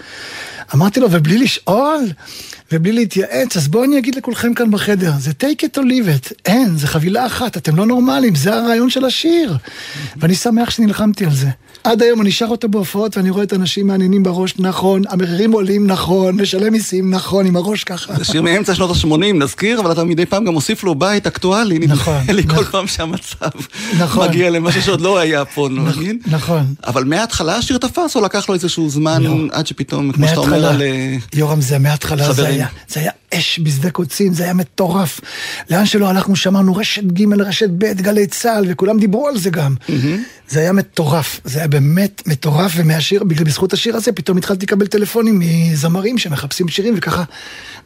אמרתי 0.75 1.00
לו, 1.00 1.09
ובלי 1.11 1.38
לשאול, 1.38 2.00
ובלי 2.73 2.93
להתייעץ, 2.93 3.57
אז 3.57 3.69
בואו 3.69 3.85
אני 3.85 3.99
אגיד 3.99 4.15
לכולכם 4.15 4.55
כאן 4.55 4.71
בחדר, 4.71 5.12
זה 5.19 5.31
take 5.31 5.65
it 5.65 5.79
or 5.79 5.83
leave 5.83 6.31
it, 6.31 6.33
אין, 6.47 6.77
זה 6.77 6.87
חבילה 6.87 7.27
אחת, 7.27 7.57
אתם 7.57 7.77
לא 7.77 7.87
נורמלים, 7.87 8.35
זה 8.35 8.55
הרעיון 8.55 8.91
של 8.91 9.05
השיר. 9.05 9.57
ואני 10.17 10.35
שמח 10.35 10.71
שנלחמתי 10.71 11.25
על 11.25 11.35
זה. 11.35 11.49
עד 11.88 12.02
היום 12.02 12.21
אני 12.21 12.30
שר 12.30 12.47
אותו 12.47 12.68
בהופעות 12.68 13.16
ואני 13.16 13.30
רואה 13.30 13.42
את 13.42 13.52
האנשים 13.52 13.87
מעניינים 13.87 14.23
בראש, 14.23 14.54
נכון, 14.59 15.02
המחירים 15.09 15.52
עולים, 15.52 15.87
נכון, 15.87 16.40
לשלם 16.40 16.73
מיסים, 16.73 17.11
נכון, 17.11 17.47
עם 17.47 17.57
הראש 17.57 17.85
ככה. 17.85 18.14
זה 18.14 18.25
שיר 18.25 18.42
מאמצע 18.42 18.75
שנות 18.75 18.90
ה-80, 18.90 19.35
נזכיר, 19.35 19.80
אבל 19.80 19.92
אתה 19.92 20.04
מדי 20.04 20.26
פעם 20.26 20.45
גם 20.45 20.52
מוסיף 20.52 20.85
לו 20.85 20.95
בית 20.95 21.26
אקטואלי. 21.26 21.78
נכון. 21.78 22.14
נדמה 22.14 22.33
לי 22.33 22.42
כל 22.47 22.64
פעם 22.64 22.87
שהמצב 22.87 23.50
נכון. 23.99 24.28
מגיע 24.28 24.50
למשהו 24.50 24.83
שעוד 24.83 25.00
לא 25.00 25.18
היה 25.18 25.45
פה, 25.45 25.68
מבין? 25.71 26.18
נכון. 26.26 26.75
אבל 26.87 27.04
מההתחלה 27.04 27.57
השיר 27.57 27.78
תפס, 27.78 28.16
או 28.16 28.21
לקח 28.21 28.49
לו 28.49 28.54
איזשהו 28.54 28.90
זמן 28.90 29.23
לא. 29.23 29.37
עד 29.52 29.66
שפתאום, 29.66 30.12
כמו 30.12 30.28
שאתה 30.28 30.40
אומר 30.40 30.66
על... 30.66 30.83
אה, 30.83 31.16
יורם, 31.35 31.61
זה 31.61 31.78
מההתחלה, 31.78 32.33
זה. 32.33 32.47
היה, 32.47 32.66
זה 32.88 33.00
היה 33.00 33.11
אש 33.35 33.61
בשדה 33.62 33.90
קוצים, 33.90 34.35
זה 34.35 34.44
היה 34.44 34.54
מטורף. 34.54 35.20
לאן 35.70 35.87
שלא 35.87 36.08
הלכנו, 36.08 36.37
שמענו 36.37 36.76
רשת 36.76 37.02
ג', 37.04 37.32
רשת 37.40 37.70
ב', 37.70 37.85
גלי 37.85 38.26
צה"ל, 38.26 38.64
וכולם 38.68 38.99
דיברו 38.99 39.28
על 39.28 39.38
זה 39.38 39.50
גם. 39.50 39.75
זה 40.49 40.61
היה 40.61 40.73
מטורף, 40.73 41.40
זה 41.44 41.58
היה 41.58 41.68
באמת 41.68 42.23
מטורף, 42.26 42.73
ומהשיר, 42.76 43.25
בגלל 43.25 43.44
בזכות 43.44 43.73
השיר 43.73 43.97
הזה, 43.97 44.12
פתאום 44.12 44.38
התחלתי 44.38 44.66
לקבל 44.66 44.87
טלפונים 44.87 45.38
מזמרים 45.38 46.18
שמחפשים 46.18 46.68
שירים, 46.68 46.94
וככה 46.97 47.25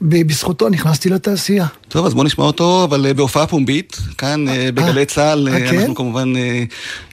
בזכותו 0.03 0.69
נכנסתי 0.69 1.09
לתעשייה. 1.11 1.67
טוב, 1.89 2.07
אז 2.07 2.15
בוא 2.15 2.25
נשמע 2.25 2.45
אותו, 2.45 2.85
אבל 2.85 3.07
אה, 3.07 3.15
בהופעה 3.15 3.47
פומבית, 3.47 3.97
כאן 4.19 4.49
אה, 4.49 4.69
בגלי 4.75 5.07
צה"ל, 5.07 5.49
אה, 5.49 5.55
אה, 5.55 5.71
כן? 5.71 5.79
אנחנו 5.79 5.95
כמובן 5.95 6.37
אה, 6.37 6.65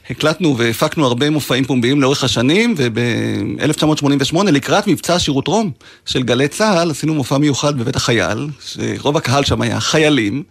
הקלטנו 0.10 0.58
והפקנו 0.58 1.06
הרבה 1.06 1.30
מופעים 1.30 1.66
פומביים 1.66 2.02
לאורך 2.02 2.24
השנים, 2.24 2.74
וב-1988, 2.78 4.44
לקראת 4.44 4.88
מבצע 4.88 5.20
שירות 5.20 5.48
רום 5.48 5.72
של 6.06 6.24
גלי 6.24 6.48
צה"ל, 6.48 6.92
עשינו 6.92 7.14
מופע 7.14 7.38
מיוחד 7.38 7.78
בבית 7.78 7.96
החייל, 7.96 8.48
שרוב 8.66 9.18
הקהל 9.18 9.44
שם 9.44 9.62
היה 9.62 9.80
חיילים, 9.80 10.44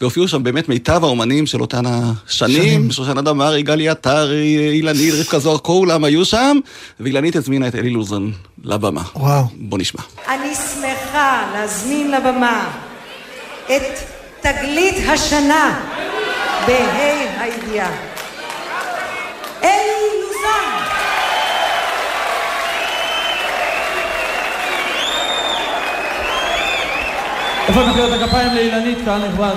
והופיעו 0.00 0.28
שם 0.28 0.42
באמת 0.42 0.68
מיטב 0.68 1.04
האומנים 1.04 1.46
של 1.46 1.60
אותן 1.60 1.82
השנים, 1.86 2.62
שנים. 2.62 2.90
שושנה 2.92 3.22
דמארי, 3.22 3.62
גלי 3.62 3.88
עטרי, 3.88 4.70
אילנית, 4.72 5.14
רבקה 5.14 5.38
זוהר, 5.38 5.58
כולם 5.58 6.04
היו 6.04 6.24
שם, 6.24 6.58
ואילנית 7.00 7.36
הזמינה 7.36 7.68
את 7.68 7.74
אלי 7.74 7.90
לוזון 7.90 8.32
לבמה. 8.64 9.02
וואו. 9.16 9.44
בוא 9.54 9.78
נשמע. 9.78 10.02
אני 10.28 10.54
שמחה 10.54 11.50
להזמין 11.52 12.10
לבמה 12.10 12.68
את 13.66 13.82
תגלית 14.40 15.08
השנה 15.08 15.80
בה"א 16.66 17.42
הידיעה. 17.42 18.15
אלי 19.63 20.21
לוזן. 20.21 20.85
איפה 27.67 27.79
מחיאות 27.83 28.21
הכפיים 28.21 28.53
לאילנית, 28.55 28.97
קהל 29.05 29.27
נכבד? 29.27 29.55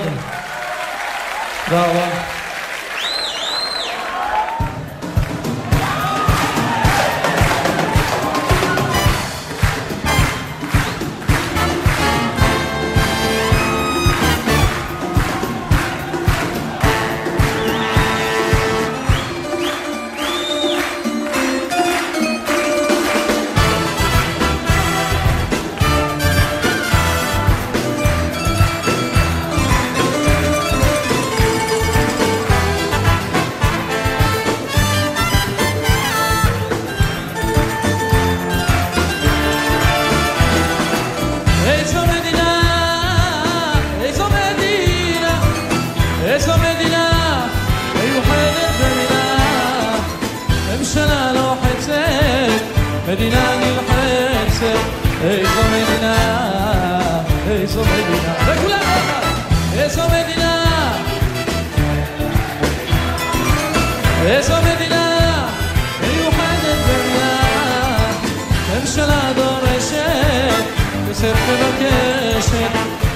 תודה 1.65 1.81
רבה. 1.85 2.38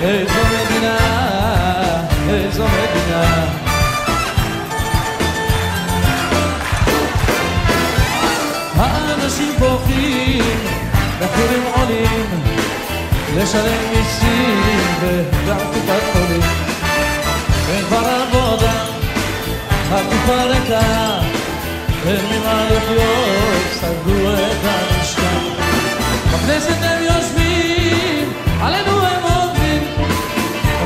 איזו 0.02 0.40
מדינה, 0.54 0.96
איזו 2.28 2.64
מדינה. 2.64 3.44
האנשים 8.76 9.54
בוכים, 9.58 10.58
מחירים 11.20 11.62
עולים, 11.74 12.26
לשלם 13.36 13.78
מיסים 13.90 14.60
וגם 15.00 15.58
קופת 15.58 16.02
חולים. 16.12 16.42
אין 17.70 17.84
כבר 17.84 17.98
עבודה, 17.98 18.72
הקופה 19.90 20.42
ריקה, 20.42 21.20
אין 22.06 22.20
ממה 22.26 22.64
לחיות, 22.64 23.72
סגרו 23.72 24.30
את 24.32 24.64
המשכן. 24.64 25.38
בכנסת 26.32 26.76
הם 26.82 27.02
יושבים, 27.02 28.32
עלינו 28.60 28.93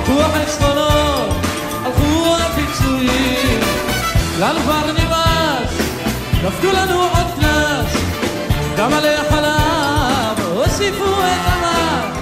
פתוח 0.09 0.31
חסכונות, 0.35 1.29
הלכו 1.85 2.37
הפיצויים, 2.37 3.61
לנו 4.41 4.61
כבר 4.61 4.93
נמאס, 4.93 5.73
דפקו 6.43 6.67
לנו 6.73 7.03
עוד 7.03 7.27
קנס, 7.41 8.03
גם 8.77 8.93
עלי 8.93 9.15
החלב 9.15 10.47
הוסיפו 10.55 11.05
את 11.05 11.47
המס. 11.47 12.19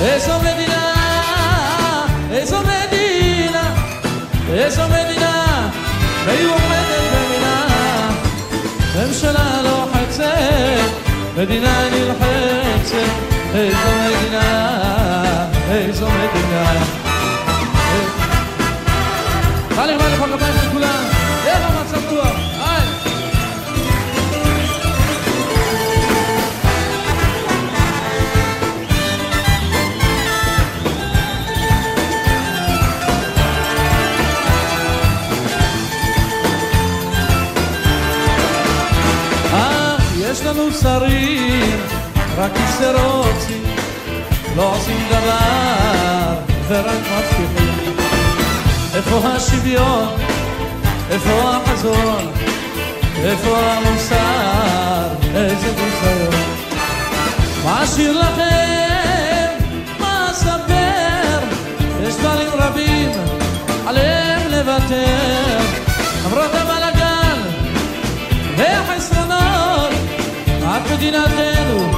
איזו 0.00 0.32
מדינה, 0.38 0.92
איזו 2.32 2.58
מדינה, 2.60 3.74
איזו 4.52 4.82
מדינה, 4.88 5.68
מיוחדת 6.26 7.02
במינה, 7.12 7.66
ממשלה 8.96 9.62
לוחצת, 9.62 10.90
מדינה 11.36 11.88
נלחצת, 11.90 13.37
איזו 13.54 13.88
מדינה, 14.04 15.46
איזו 15.70 16.06
מדינה. 16.06 16.84
חלי 19.76 19.94
רבה 19.94 20.08
לכל 20.08 20.28
כפיים 20.36 20.54
של 20.62 20.70
כולם, 20.72 21.04
יאללה 21.04 21.17
איפה 49.68 49.84
השוויון? 49.84 50.08
איפה 51.10 51.50
החזון? 51.56 52.32
איפה 53.24 53.58
המוסר? 53.58 55.08
איזה 55.34 55.72
ביזיון? 55.72 56.42
מה 57.64 57.84
אשאיר 57.84 58.20
לכם? 58.20 59.64
מה 60.00 60.30
אספר? 60.30 61.38
יש 62.02 62.14
דברים 62.14 62.48
רבים 62.52 63.10
עליהם 63.86 64.50
לוותר. 64.50 65.58
למרות 66.26 66.54
הבלאגן 66.54 67.40
והחסרונות, 68.56 69.92
רק 70.62 70.82
מדינתנו 70.92 71.90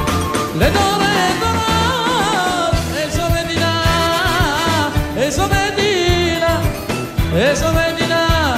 לדורי 0.55 1.31
דורות. 1.41 2.75
איזו 2.97 3.23
מדינה, 3.31 3.83
איזו 5.17 5.43
מדינה, 5.47 5.70
איזו 7.37 7.67
מדינה 7.69 8.57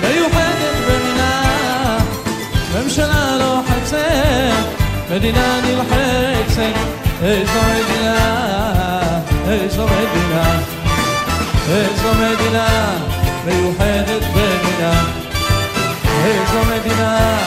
מיוחדת 0.00 0.76
במינה. 0.88 1.98
ממשלה 2.74 3.36
לוחצת, 3.38 3.96
מדינה 5.10 5.60
נלחצת, 5.64 6.78
איזו 7.22 7.60
מדינה, 7.68 9.20
איזו 9.48 9.86
מדינה, 9.86 10.58
איזו 11.68 12.08
מדינה 12.14 12.96
מיוחדת 13.46 14.22
במינה. 14.34 15.04
איזו 16.24 16.58
מדינה 16.64 17.38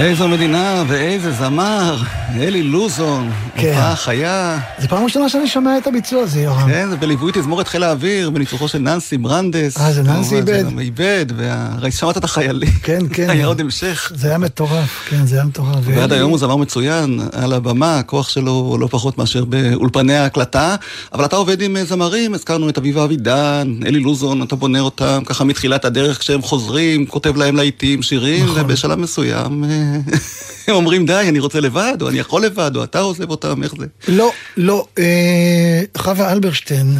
איזו 0.00 0.28
מדינה 0.28 0.82
ואיזה 0.88 1.32
זמר, 1.32 1.96
אלי 2.36 2.62
לוזון, 2.62 3.30
כן. 3.58 3.68
הופעה 3.68 3.96
חיה. 3.96 4.58
זו 4.78 4.88
פעם 4.88 5.04
ראשונה 5.04 5.28
שאני 5.28 5.48
שומע 5.48 5.78
את 5.78 5.86
הביצוע 5.86 6.22
הזה, 6.22 6.40
יורם. 6.40 6.68
כן, 6.68 6.90
זה 6.90 6.96
בליווי 6.96 7.32
תזמורת 7.34 7.68
חיל 7.68 7.82
האוויר, 7.82 8.30
בניצוחו 8.30 8.68
של 8.68 8.78
ננסי 8.78 9.18
ברנדס. 9.18 9.80
אה, 9.80 9.92
זה 9.92 10.02
ננסי 10.02 10.36
איבד? 10.36 10.64
זה 10.74 10.80
איבד, 10.80 11.26
וראית 11.36 11.94
שמעת 11.94 12.16
את 12.16 12.24
החיילים. 12.24 12.70
כן, 12.82 12.98
כן. 13.12 13.30
היה 13.38 13.46
עוד 13.46 13.60
המשך. 13.60 14.12
זה 14.14 14.28
היה 14.28 14.38
מטורף, 14.38 15.06
כן, 15.08 15.26
זה 15.26 15.36
היה 15.36 15.44
מטורף. 15.44 15.78
ועד 15.84 16.12
היום 16.12 16.30
הוא 16.30 16.38
זמר 16.38 16.56
מצוין 16.56 17.20
על 17.32 17.52
הבמה, 17.52 17.98
הכוח 17.98 18.28
שלו 18.28 18.76
לא 18.80 18.86
פחות 18.86 19.18
מאשר 19.18 19.44
באולפני 19.44 20.16
ההקלטה. 20.16 20.76
אבל 21.12 21.24
אתה 21.24 21.36
עובד 21.36 21.62
עם 21.62 21.76
אה, 21.76 21.84
זמרים, 21.84 22.34
הזכרנו 22.34 22.68
את 22.68 22.78
אביבה 22.78 23.04
אבידן, 23.04 23.74
אלי 23.86 24.00
לוזון, 24.00 24.42
אתה 24.42 24.56
בונה 24.56 24.80
אותם 24.80 25.22
ככה 25.26 25.44
מתחילת 25.44 25.84
הדרך 25.84 26.18
כשהם 26.18 26.42
חוזרים, 26.42 27.06
כותב 27.06 27.36
להם 27.36 27.56
להיטים, 27.56 28.02
שירים, 28.02 28.44
נכון. 28.44 28.60
ובשלב 28.60 28.98
מסוים 28.98 29.64
אה, 29.64 29.98
הם 30.68 30.74
אומרים 30.74 31.06
די, 31.06 31.26
אני 31.28 31.38
רוצה 31.38 31.60
לבד, 31.60 31.96
או 32.02 32.08
אני 32.08 32.18
יכול 32.18 32.44
לבד, 32.44 32.76
או 32.76 32.84
אתה 32.84 33.00
עוזב 33.00 33.30
אותם, 33.30 33.47
איך 33.62 33.74
זה? 33.78 33.86
לא, 34.08 34.32
לא. 34.56 34.86
אה, 34.98 35.82
חווה 35.98 36.32
אלברשטיין, 36.32 36.98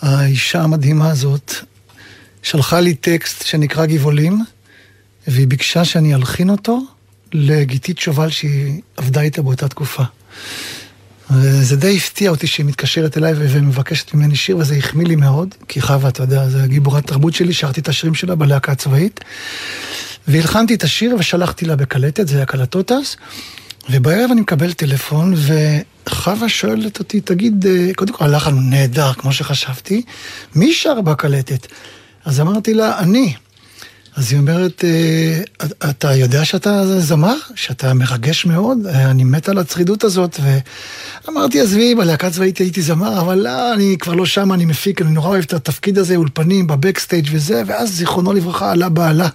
האישה 0.00 0.62
המדהימה 0.62 1.10
הזאת, 1.10 1.54
שלחה 2.42 2.80
לי 2.80 2.94
טקסט 2.94 3.46
שנקרא 3.46 3.86
גבעולים, 3.86 4.44
והיא 5.26 5.46
ביקשה 5.46 5.84
שאני 5.84 6.14
אלחין 6.14 6.50
אותו 6.50 6.80
לגיתית 7.32 7.98
שובל 7.98 8.30
שהיא 8.30 8.80
עבדה 8.96 9.20
איתה 9.20 9.42
באותה 9.42 9.68
תקופה. 9.68 10.02
וזה 11.30 11.76
די 11.76 11.96
הפתיע 11.96 12.30
אותי 12.30 12.46
שהיא 12.46 12.66
מתקשרת 12.66 13.18
אליי 13.18 13.32
ומבקשת 13.36 14.14
ממני 14.14 14.36
שיר, 14.36 14.56
וזה 14.56 14.76
החמיא 14.76 15.06
לי 15.06 15.16
מאוד, 15.16 15.54
כי 15.68 15.80
חווה, 15.80 16.08
אתה 16.08 16.22
יודע, 16.22 16.48
זה 16.48 16.66
גיבורת 16.66 17.06
תרבות 17.06 17.34
שלי, 17.34 17.52
שרתי 17.52 17.80
את 17.80 17.88
השירים 17.88 18.14
שלה 18.14 18.34
בלהקה 18.34 18.72
הצבאית. 18.72 19.20
והלחנתי 20.28 20.74
את 20.74 20.84
השיר 20.84 21.16
ושלחתי 21.18 21.64
לה 21.64 21.76
בקלטת, 21.76 22.28
זה 22.28 22.36
היה 22.36 22.46
קלטות 22.46 22.92
אז. 22.92 23.16
ובערב 23.90 24.30
אני 24.32 24.40
מקבל 24.40 24.72
טלפון, 24.72 25.34
וחווה 26.06 26.48
שואלת 26.48 26.98
אותי, 26.98 27.20
תגיד, 27.20 27.66
אה, 27.66 27.90
קודם 27.96 28.12
כל 28.12 28.24
הלחן 28.24 28.52
הוא 28.52 28.62
נהדר, 28.62 29.12
כמו 29.12 29.32
שחשבתי, 29.32 30.02
מי 30.54 30.72
שר 30.72 31.00
בקלטת? 31.00 31.66
אז 32.24 32.40
אמרתי 32.40 32.74
לה, 32.74 32.98
אני. 32.98 33.34
אז 34.16 34.32
היא 34.32 34.40
אומרת, 34.40 34.84
"אה, 34.84 35.40
אתה 35.90 36.14
יודע 36.14 36.44
שאתה 36.44 37.00
זמר? 37.00 37.36
שאתה 37.54 37.94
מרגש 37.94 38.46
מאוד? 38.46 38.78
אה, 38.86 39.10
אני 39.10 39.24
מת 39.24 39.48
על 39.48 39.58
הצרידות 39.58 40.04
הזאת. 40.04 40.40
ואמרתי, 41.24 41.60
עזבי, 41.60 41.94
בלהקה 41.94 42.30
צבאית 42.30 42.58
הייתי 42.58 42.82
זמר, 42.82 43.20
אבל 43.20 43.38
לא, 43.38 43.74
אני 43.74 43.96
כבר 44.00 44.14
לא 44.14 44.26
שם, 44.26 44.52
אני 44.52 44.64
מפיק, 44.64 45.02
אני 45.02 45.10
נורא 45.10 45.28
אוהב 45.28 45.42
את 45.42 45.52
התפקיד 45.52 45.98
הזה, 45.98 46.16
אולפנים, 46.16 46.66
בבקסטייג' 46.66 47.28
וזה, 47.32 47.62
ואז 47.66 47.92
זיכרונו 47.96 48.32
לברכה 48.32 48.70
עלה 48.72 48.88
בעלה. 48.88 49.28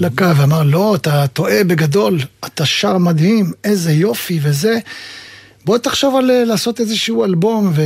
לקו 0.00 0.36
ואמר, 0.36 0.62
לא, 0.62 0.94
אתה 0.94 1.26
טועה 1.26 1.64
בגדול, 1.64 2.18
אתה 2.44 2.66
שר 2.66 2.98
מדהים, 2.98 3.52
איזה 3.64 3.92
יופי 3.92 4.38
וזה. 4.42 4.78
בוא 5.64 5.78
תחשוב 5.78 6.16
על 6.16 6.30
אה, 6.30 6.44
לעשות 6.44 6.80
איזשהו 6.80 7.24
אלבום, 7.24 7.72
ו... 7.74 7.82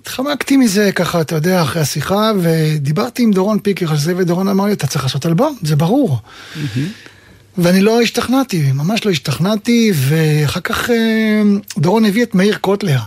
התחמקתי 0.00 0.56
מזה 0.56 0.92
ככה, 0.92 1.20
אתה 1.20 1.34
יודע, 1.34 1.62
אחרי 1.62 1.82
השיחה, 1.82 2.32
ודיברתי 2.40 3.22
עם 3.22 3.30
דורון 3.30 3.58
פיקר 3.58 3.90
על 3.90 3.96
זה, 3.96 4.14
ודורון 4.16 4.48
אמר 4.48 4.64
לי, 4.64 4.72
אתה 4.72 4.86
צריך 4.86 5.04
לעשות 5.04 5.26
אלבום, 5.26 5.56
זה 5.62 5.76
ברור. 5.76 6.18
ואני 7.58 7.80
לא 7.80 8.00
השתכנעתי, 8.00 8.72
ממש 8.72 9.06
לא 9.06 9.10
השתכנעתי, 9.10 9.92
ואחר 9.94 10.60
כך 10.60 10.90
אה, 10.90 11.42
דורון 11.78 12.04
הביא 12.04 12.22
את 12.22 12.34
מאיר 12.34 12.56
קוטלר, 12.56 12.98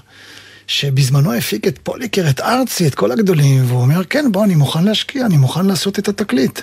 שבזמנו 0.67 1.33
הפיק 1.33 1.67
את 1.67 1.79
פוליקר, 1.83 2.29
את 2.29 2.39
ארצי, 2.39 2.87
את 2.87 2.95
כל 2.95 3.11
הגדולים, 3.11 3.65
והוא 3.67 3.81
אומר, 3.81 4.03
כן, 4.03 4.25
בוא, 4.31 4.43
אני 4.43 4.55
מוכן 4.55 4.83
להשקיע, 4.83 5.25
אני 5.25 5.37
מוכן 5.37 5.65
לעשות 5.65 5.99
את 5.99 6.07
התקליט. 6.07 6.59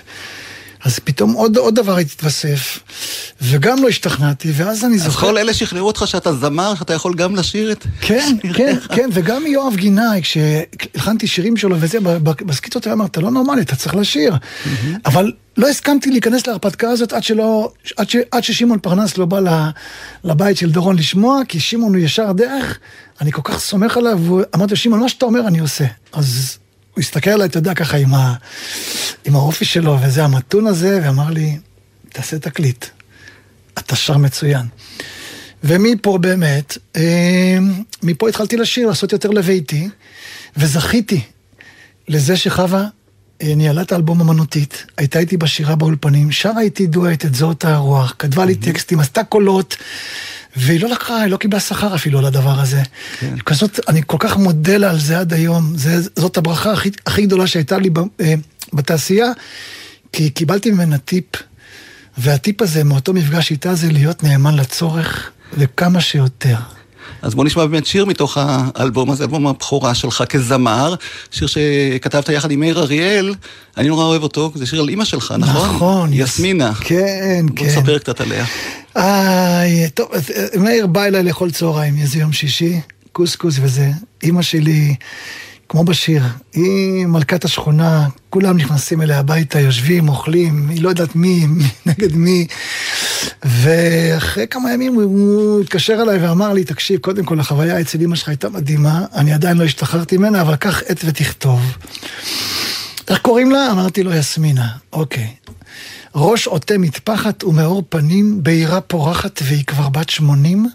אז 0.83 0.99
פתאום 0.99 1.33
עוד, 1.33 1.57
עוד 1.57 1.75
דבר 1.75 1.97
התווסף, 1.97 2.79
וגם 3.41 3.83
לא 3.83 3.87
השתכנעתי, 3.87 4.51
ואז 4.55 4.85
אני 4.85 4.95
אז 4.95 5.03
זוכר... 5.03 5.27
כל 5.27 5.37
אלה 5.37 5.53
שכנעו 5.53 5.87
אותך 5.87 6.03
שאתה 6.05 6.33
זמר, 6.33 6.75
שאתה 6.75 6.93
יכול 6.93 7.13
גם 7.15 7.35
לשיר 7.35 7.71
את... 7.71 7.85
כן, 8.01 8.35
כן, 8.57 8.75
כן, 8.95 9.09
וגם 9.13 9.47
יואב 9.47 9.75
גינאי, 9.75 10.21
כשהלחנתי 10.21 11.27
שירים 11.27 11.57
שלו 11.57 11.75
וזה, 11.79 11.97
בסקיצות 12.23 12.85
הוא 12.85 12.93
אמר, 12.93 13.05
אתה 13.05 13.21
לא 13.21 13.31
נורמלי, 13.31 13.61
אתה 13.61 13.75
צריך 13.75 13.95
לשיר. 13.95 14.35
אבל 15.05 15.31
לא 15.57 15.67
הסכמתי 15.67 16.11
להיכנס 16.11 16.47
להרפתקה 16.47 16.89
הזאת 16.89 17.13
עד 17.13 17.23
שלא, 17.23 17.71
עד, 17.97 18.09
ש, 18.09 18.15
עד 18.31 18.43
ששמעון 18.43 18.79
פרנס 18.79 19.17
לא 19.17 19.25
בא 19.25 19.69
לבית 20.23 20.57
של 20.57 20.71
דורון 20.71 20.95
לשמוע, 20.95 21.41
כי 21.47 21.59
שמעון 21.59 21.95
הוא 21.95 22.03
ישר 22.03 22.31
דרך, 22.31 22.79
אני 23.21 23.31
כל 23.31 23.41
כך 23.43 23.59
סומך 23.59 23.97
עליו, 23.97 24.19
ואמרתי 24.33 24.71
לו, 24.71 24.77
שמעון, 24.77 25.01
מה 25.01 25.09
שאתה 25.09 25.25
אומר 25.25 25.47
אני 25.47 25.59
עושה. 25.59 25.85
אז 26.11 26.57
הוא 26.93 27.01
הסתכל 27.01 27.29
עליי, 27.29 27.47
אתה 27.47 27.57
יודע, 27.57 27.73
ככה 27.73 27.97
עם, 27.97 28.13
ה, 28.13 28.33
עם 29.25 29.35
האופי 29.35 29.65
שלו, 29.65 29.97
וזה 30.01 30.23
המתון 30.23 30.67
הזה, 30.67 30.99
ואמר 31.03 31.29
לי, 31.29 31.57
תעשה 32.09 32.39
תקליט, 32.39 32.85
אתה 33.73 33.95
שר 33.95 34.17
מצוין. 34.17 34.65
ומפה 35.63 36.17
באמת, 36.17 36.77
אה, 36.95 37.57
מפה 38.03 38.29
התחלתי 38.29 38.57
לשיר, 38.57 38.87
לעשות 38.87 39.11
יותר 39.11 39.29
לביתי, 39.29 39.89
וזכיתי 40.57 41.21
לזה 42.07 42.37
שחווה 42.37 42.87
אה, 43.41 43.55
ניהלה 43.55 43.81
את 43.81 43.91
האלבום 43.91 44.21
אמנותית, 44.21 44.85
הייתה 44.97 45.19
איתי 45.19 45.37
בשירה 45.37 45.75
באולפנים, 45.75 46.31
שרה 46.31 46.61
איתי 46.61 46.87
דואט 46.87 47.25
את 47.25 47.35
זאת 47.35 47.65
הרוח, 47.65 48.15
כתבה 48.19 48.45
לי 48.45 48.55
טקסטים, 48.55 48.99
עשתה 48.99 49.23
קולות, 49.23 49.77
והיא 50.59 50.81
לא 50.81 50.89
לקחה, 50.89 51.21
היא 51.21 51.31
לא 51.31 51.37
קיבלה 51.37 51.59
שכר 51.59 51.95
אפילו 51.95 52.19
על 52.19 52.25
הדבר 52.25 52.59
הזה. 52.59 52.81
כן. 53.19 53.39
כזאת, 53.45 53.79
אני 53.87 54.01
כל 54.05 54.17
כך 54.19 54.37
מודה 54.37 54.77
לה 54.77 54.89
על 54.89 54.99
זה 54.99 55.19
עד 55.19 55.33
היום, 55.33 55.77
זה, 55.77 56.09
זאת 56.15 56.37
הברכה 56.37 56.71
הכי, 56.71 56.89
הכי 57.05 57.25
גדולה 57.25 57.47
שהייתה 57.47 57.77
לי 57.77 57.89
ב, 57.89 57.99
אה, 58.21 58.33
בתעשייה, 58.73 59.31
כי 60.13 60.29
קיבלתי 60.29 60.71
ממנה 60.71 60.97
טיפ, 60.97 61.25
והטיפ 62.17 62.61
הזה 62.61 62.83
מאותו 62.83 63.13
מפגש 63.13 63.51
איתה 63.51 63.75
זה 63.75 63.91
להיות 63.91 64.23
נאמן 64.23 64.55
לצורך, 64.55 65.31
וכמה 65.57 66.01
שיותר. 66.01 66.55
אז 67.21 67.35
בוא 67.35 67.45
נשמע 67.45 67.65
באמת 67.65 67.85
שיר 67.85 68.05
מתוך 68.05 68.37
האלבום 68.41 69.11
הזה, 69.11 69.23
אלבום 69.23 69.47
הבכורה 69.47 69.95
שלך 69.95 70.23
כזמר, 70.29 70.95
שיר 71.31 71.47
שכתבת 71.47 72.29
יחד 72.29 72.51
עם 72.51 72.59
מאיר 72.59 72.79
אריאל, 72.79 73.33
אני 73.77 73.87
נורא 73.87 74.03
אוהב 74.03 74.23
אותו, 74.23 74.51
זה 74.55 74.65
שיר 74.65 74.79
על 74.81 74.89
אימא 74.89 75.05
שלך, 75.05 75.33
נכון? 75.39 75.69
נכון, 75.75 76.13
יס- 76.13 76.19
יסמינה. 76.29 76.73
כן, 76.73 77.45
בוא 77.47 77.55
כן. 77.55 77.65
נספר 77.65 77.97
קצת 77.97 78.21
עליה. 78.21 78.45
איי, 78.95 79.89
טוב, 79.89 80.07
אה, 80.13 80.19
מאיר 80.59 80.87
בא 80.87 81.05
אליי 81.05 81.23
לאכול 81.23 81.51
צהריים, 81.51 81.97
איזה 82.01 82.19
יום 82.19 82.31
שישי, 82.33 82.79
קוסקוס 83.11 83.55
וזה. 83.61 83.89
אימא 84.23 84.41
שלי, 84.41 84.95
כמו 85.69 85.83
בשיר, 85.83 86.23
היא 86.53 87.05
מלכת 87.05 87.45
השכונה, 87.45 88.07
כולם 88.29 88.57
נכנסים 88.57 89.01
אליה 89.01 89.19
הביתה, 89.19 89.59
יושבים, 89.59 90.09
אוכלים, 90.09 90.69
היא 90.69 90.81
לא 90.81 90.89
יודעת 90.89 91.15
מי, 91.15 91.47
נגד 91.85 92.15
מי. 92.15 92.47
ואחרי 93.43 94.47
כמה 94.47 94.73
ימים 94.73 94.93
הוא 94.93 95.61
התקשר 95.61 95.99
אליי 96.01 96.17
ואמר 96.17 96.53
לי, 96.53 96.63
תקשיב, 96.63 96.99
קודם 96.99 97.25
כל 97.25 97.39
החוויה 97.39 97.81
אצל 97.81 98.01
אמא 98.01 98.15
שלך 98.15 98.27
הייתה 98.27 98.49
מדהימה, 98.49 99.05
אני 99.15 99.33
עדיין 99.33 99.57
לא 99.57 99.63
השתחררתי 99.63 100.17
ממנה, 100.17 100.41
אבל 100.41 100.55
קח 100.55 100.83
עט 100.87 101.01
ותכתוב. 101.05 101.61
איך 103.07 103.19
קוראים 103.19 103.51
לה? 103.51 103.71
אמרתי 103.71 104.03
לו, 104.03 104.13
יסמינה. 104.13 104.67
אוקיי. 104.93 105.27
ראש 106.15 106.47
עוטה 106.47 106.77
מטפחת 106.77 107.43
ומאור 107.43 107.83
פנים, 107.89 108.43
בהירה 108.43 108.81
פורחת 108.81 109.41
והיא 109.43 109.63
כבר 109.63 109.89
בת 109.89 110.09
שמונים, 110.09 110.67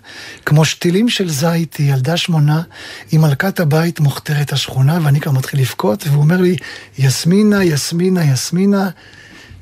כמו 0.46 0.64
שתילים 0.64 1.08
של 1.08 1.28
זית, 1.30 1.76
היא 1.76 1.92
ילדה 1.92 2.16
שמונה, 2.16 2.62
היא 3.10 3.20
מלכת 3.20 3.60
הבית 3.60 4.00
מוכתרת 4.00 4.52
השכונה, 4.52 4.98
ואני 5.02 5.20
כבר 5.20 5.32
מתחיל 5.32 5.60
לבכות, 5.60 6.04
והוא 6.06 6.22
אומר 6.22 6.40
לי, 6.40 6.56
יסמינה, 6.98 7.64
יסמינה, 7.64 8.24
יסמינה, 8.24 8.88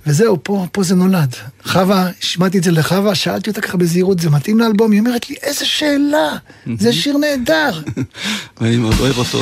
וזהו, 0.06 0.38
פה, 0.42 0.66
פה 0.72 0.82
זה 0.82 0.94
נולד. 0.94 1.34
חווה, 1.64 2.08
שמעתי 2.20 2.58
את 2.58 2.64
זה 2.64 2.70
לחווה, 2.70 3.14
שאלתי 3.14 3.50
אותה 3.50 3.60
ככה 3.60 3.76
בזהירות, 3.76 4.20
זה 4.20 4.30
מתאים 4.30 4.58
לאלבום? 4.58 4.92
היא 4.92 5.00
אומרת 5.00 5.30
לי, 5.30 5.36
איזה 5.42 5.64
שאלה, 5.64 6.36
זה 6.78 6.92
שיר 6.92 7.16
נהדר. 7.16 7.80
ואני 8.60 8.76
מאוד 8.76 8.94
אוהב 9.00 9.18
אותו, 9.18 9.40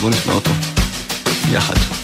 בוא 0.00 0.10
נשמע 0.10 0.32
אותו. 0.32 0.50
יחד. 1.52 2.01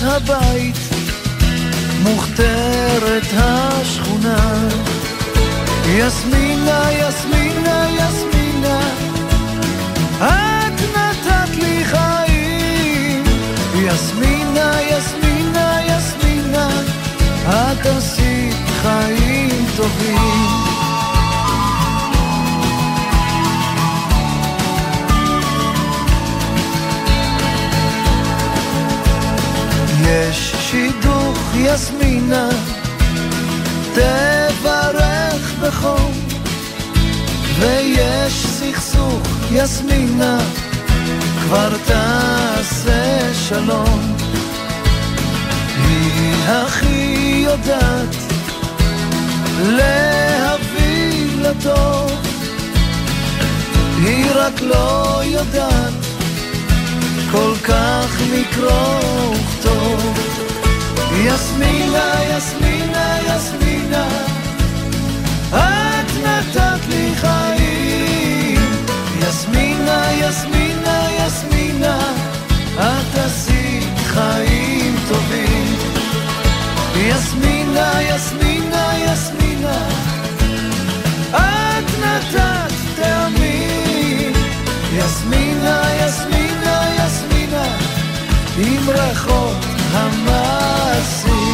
את 0.00 0.04
הבית, 0.04 0.76
מוכתרת 2.02 3.22
השכונה. 3.36 4.68
יסמינה, 5.86 6.88
יסמינה, 6.92 7.86
יסמינה, 7.90 8.80
את 10.18 10.80
נתת 10.96 11.56
לי 11.56 11.84
חיים. 11.84 13.24
יסמינה, 13.74 14.72
יסמינה, 14.90 15.78
יסמינה, 15.86 16.68
את 17.48 17.86
עשית 17.86 18.56
חיים 18.82 19.66
טובים. 19.76 20.69
תברך 33.94 35.54
בחום, 35.60 36.12
ויש 37.58 38.46
סכסוך, 38.46 39.22
יסמינה, 39.52 40.38
כבר 41.40 41.76
תעשה 41.86 43.34
שלום. 43.48 44.16
היא 45.88 46.34
הכי 46.48 47.42
יודעת 47.44 48.16
להביא 49.60 51.36
לטוב, 51.38 52.12
היא 54.04 54.26
רק 54.34 54.60
לא 54.60 55.20
יודעת 55.24 55.92
כל 57.32 57.54
כך 57.64 58.20
לקרוא 58.32 59.34
וכתוב. 59.60 60.18
יסמינה, 61.14 62.12
יסמינה, 62.36 63.18
יסמינה, 63.26 64.08
את 65.50 66.10
נתת 66.24 66.86
לי 66.88 67.12
חיים. 67.16 68.60
יסמינה, 69.20 70.12
יסמינה, 70.12 71.08
יסמינה, 71.18 71.98
את 72.76 73.18
עשית 73.18 73.98
חיים 74.06 74.96
טובים. 75.08 75.76
יסמינה, 76.96 77.92
יסמינה, 78.02 78.92
יסמינה, 78.98 79.88
את 81.30 81.90
נתת 82.00 82.72
טעמים. 82.96 84.32
יסמינה, 84.92 85.82
יסמינה, 86.00 86.84
יסמינה, 86.98 87.89
עם 88.58 88.90
ריחות 88.90 89.64
המעשים. 89.92 91.49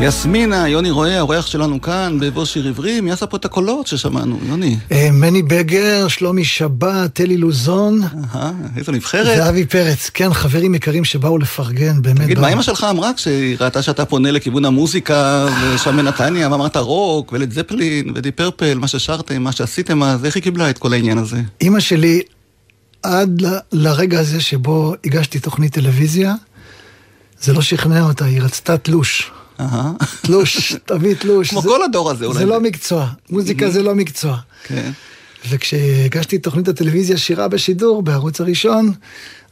יסמינה, 0.00 0.68
יוני 0.68 0.90
רואה, 0.90 1.18
האורח 1.18 1.46
שלנו 1.46 1.80
כאן 1.80 2.18
בבוא 2.20 2.44
שיר 2.44 2.68
עברי, 2.68 3.00
מי 3.00 3.12
עשה 3.12 3.26
פה 3.26 3.36
את 3.36 3.44
הקולות 3.44 3.86
ששמענו, 3.86 4.38
יוני? 4.48 4.76
אה, 4.92 5.08
מני 5.12 5.42
בגר, 5.42 6.08
שלומי 6.08 6.44
שבת, 6.44 7.20
אלי 7.20 7.36
לוזון. 7.36 8.02
אהה, 8.02 8.52
איזו 8.76 8.92
נבחרת. 8.92 9.38
ואבי 9.40 9.66
פרץ, 9.66 10.10
כן, 10.14 10.32
חברים 10.34 10.74
יקרים 10.74 11.04
שבאו 11.04 11.38
לפרגן, 11.38 12.02
באמת. 12.02 12.20
תגיד. 12.20 12.38
מה 12.38 12.52
אמא 12.52 12.62
שלך 12.62 12.86
אמרה 12.90 13.14
כשהיא 13.14 13.56
ראתה 13.60 13.82
שאתה 13.82 14.04
פונה 14.04 14.30
לכיוון 14.30 14.64
המוזיקה, 14.64 15.46
ושם 15.62 15.96
בנתניה, 15.96 16.48
ואמרת 16.52 16.76
רוק, 16.76 17.32
ולד 17.32 17.52
זפלין, 17.52 18.12
ודי 18.14 18.30
פרפל, 18.30 18.78
מה 18.78 18.88
ששרתם, 18.88 19.42
מה 19.42 19.52
שעשיתם 19.52 20.02
אז, 20.02 20.24
איך 20.24 20.34
היא 20.34 20.42
קיבלה 20.42 20.70
את 20.70 20.78
כל 20.78 20.92
העניין 20.92 21.18
הזה? 21.18 21.40
אימא 21.60 21.80
שלי, 21.80 22.20
עד 23.02 23.42
ל- 23.42 23.58
לרגע 23.72 24.20
הזה 24.20 24.40
שבו 24.40 24.94
הגשתי 25.04 25.38
תוכנית 25.38 25.72
טלוויזיה, 25.72 26.34
זה 27.40 27.52
לא 27.52 27.62
שכנע 27.62 28.02
אותה, 28.02 28.24
היא 28.24 28.42
רצתה 28.42 28.78
תלוש. 28.78 29.30
תלוש, 30.22 30.74
תביא 30.84 31.14
תלוש. 31.14 31.50
כמו 31.50 31.62
כל 31.62 31.82
הדור 31.82 32.10
הזה 32.10 32.26
אולי. 32.26 32.38
זה 32.38 32.46
לא 32.46 32.60
מקצוע, 32.60 33.08
מוזיקה 33.30 33.70
זה 33.70 33.82
לא 33.82 33.94
מקצוע. 33.94 34.36
כן. 34.64 34.90
וכשהגשתי 35.48 36.36
את 36.36 36.42
תוכנית 36.42 36.68
הטלוויזיה 36.68 37.18
שירה 37.18 37.48
בשידור 37.48 38.02
בערוץ 38.02 38.40
הראשון, 38.40 38.92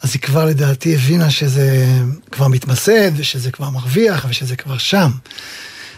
אז 0.02 0.10
היא 0.14 0.20
כבר 0.22 0.44
לדעתי 0.44 0.94
הבינה 0.94 1.30
שזה 1.30 1.86
כבר 2.32 2.48
מתמסד, 2.48 3.10
ושזה 3.16 3.50
כבר 3.50 3.70
מרוויח, 3.70 4.26
ושזה 4.28 4.56
כבר 4.56 4.78
שם. 4.78 5.10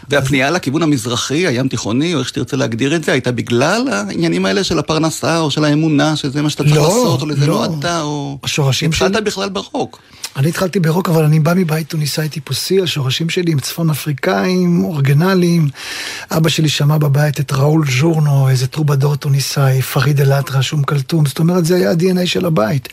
והפנייה 0.09 0.51
לכיוון 0.51 0.83
המזרחי, 0.83 1.47
הים 1.47 1.67
תיכוני, 1.67 2.13
או 2.13 2.19
איך 2.19 2.27
שתרצה 2.27 2.57
להגדיר 2.57 2.95
את 2.95 3.03
זה, 3.03 3.11
הייתה 3.11 3.31
בגלל 3.31 3.87
העניינים 3.91 4.45
האלה 4.45 4.63
של 4.63 4.79
הפרנסה, 4.79 5.39
או 5.39 5.51
של 5.51 5.63
האמונה, 5.65 6.15
שזה 6.15 6.41
מה 6.41 6.49
שאתה 6.49 6.63
צריך 6.63 6.75
לא, 6.75 6.83
לעשות, 6.83 7.21
או 7.21 7.25
לזה 7.27 7.47
לא. 7.47 7.53
נועדת, 7.67 7.85
או... 7.85 8.37
השורשים 8.43 8.89
התחלת 8.89 9.13
שלי- 9.13 9.21
בכלל 9.21 9.49
ברוק. 9.49 9.99
אני 10.35 10.49
התחלתי 10.49 10.79
ברוק, 10.79 11.09
אבל 11.09 11.23
אני 11.23 11.39
בא 11.39 11.53
מבית 11.55 11.87
טוניסאי 11.87 12.29
טיפוסי, 12.29 12.81
השורשים 12.81 13.29
שלי 13.29 13.51
הם 13.51 13.59
צפון 13.59 13.89
אפריקאים, 13.89 14.83
אורגנליים. 14.83 15.69
אבא 16.31 16.49
שלי 16.49 16.69
שמע 16.69 16.97
בבית 16.97 17.39
את 17.39 17.51
ראול 17.51 17.85
ז'ורנו, 17.99 18.49
איזה 18.49 18.67
טרובדור 18.67 19.15
טוניסאי, 19.15 19.81
פריד 19.81 20.21
אל-אטרש, 20.21 20.73
אום 20.73 20.83
כלתום, 20.83 21.25
זאת 21.25 21.39
אומרת, 21.39 21.65
זה 21.65 21.75
היה 21.75 21.91
ה-DNA 21.91 22.25
של 22.25 22.45
הבית. 22.45 22.89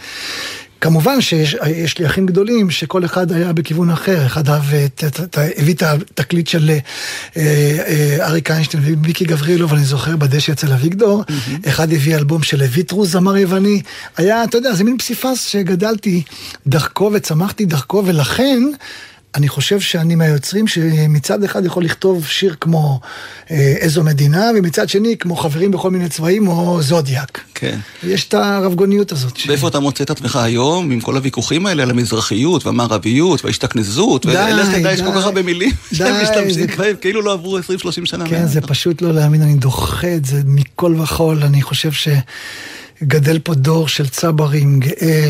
כמובן 0.81 1.21
שיש 1.21 1.57
יש 1.67 1.99
לי 1.99 2.07
אחים 2.07 2.27
גדולים 2.27 2.71
שכל 2.71 3.05
אחד 3.05 3.33
היה 3.33 3.53
בכיוון 3.53 3.91
אחר, 3.91 4.27
אחד 4.27 4.49
הביא 4.49 5.75
את 5.75 5.83
התקליט 5.83 6.47
של 6.47 6.71
אה, 6.71 6.79
אה, 7.37 8.27
אריק 8.27 8.51
איינשטיין 8.51 8.83
ומיקי 8.87 9.25
גבריאלוב, 9.25 9.73
אני 9.73 9.85
זוכר 9.85 10.17
בדשא 10.17 10.53
אצל 10.53 10.73
אביגדור, 10.73 11.25
אחד 11.69 11.93
הביא 11.93 12.17
אלבום 12.17 12.43
של 12.43 12.63
ויטרוס, 12.63 13.09
זמר 13.09 13.37
יווני, 13.37 13.83
היה, 14.17 14.45
אתה 14.45 14.59
יודע, 14.59 14.75
זה 14.75 14.85
מין 14.85 14.99
פסיפס 14.99 15.47
שגדלתי 15.47 16.23
דרכו 16.67 17.11
וצמחתי 17.13 17.65
דרכו, 17.65 18.03
ולכן... 18.07 18.63
אני 19.37 19.49
חושב 19.49 19.81
שאני 19.81 20.15
מהיוצרים 20.15 20.67
שמצד 20.67 21.45
אחד 21.45 21.65
יכול 21.65 21.85
לכתוב 21.85 22.27
שיר 22.27 22.55
כמו 22.61 23.01
אה, 23.51 23.57
איזו 23.79 24.03
מדינה, 24.05 24.51
ומצד 24.59 24.89
שני 24.89 25.17
כמו 25.19 25.37
חברים 25.37 25.71
בכל 25.71 25.91
מיני 25.91 26.09
צבעים 26.09 26.49
או 26.49 26.83
זודיאק. 26.83 27.41
כן. 27.55 27.79
יש 28.05 28.29
את 28.29 28.35
הרבגוניות 28.35 29.13
הזאת. 29.13 29.37
ש- 29.37 29.47
ואיפה 29.49 29.69
אתה 29.69 29.81
מוצא 29.81 30.05
את 30.05 30.11
עצמך 30.11 30.37
היום, 30.37 30.91
עם 30.91 31.01
כל 31.01 31.17
הוויכוחים 31.17 31.67
האלה 31.67 31.83
על 31.83 31.91
המזרחיות 31.91 32.67
והמערביות 32.67 33.45
וההשתכנזות, 33.45 34.27
די, 34.27 34.33
ולך 34.33 34.69
תדע, 34.75 34.93
יש 34.93 35.01
כל. 35.01 35.11
כך 35.15 35.25
הרבה 35.25 35.43
מילים 35.43 35.71
שהם 35.93 36.23
משתמשים 36.23 36.51
זה- 36.71 36.77
בהם, 36.77 36.97
כאילו 37.01 37.23
לא 37.23 37.33
עברו 37.33 37.59
20-30 37.59 37.63
שנה. 38.05 38.29
כן, 38.29 38.41
מאז. 38.41 38.53
זה 38.53 38.61
פשוט 38.61 39.03
לא 39.03 39.13
להאמין, 39.13 39.43
אני 39.43 39.55
דוחה 39.55 40.15
את 40.17 40.25
זה 40.25 40.43
מכל 40.45 40.95
וכול. 41.03 41.43
אני 41.43 41.63
חושב 41.63 41.91
שגדל 43.03 43.39
פה 43.39 43.55
דור 43.55 43.89
של 43.89 44.09
צברים 44.09 44.81
גאה, 44.81 45.29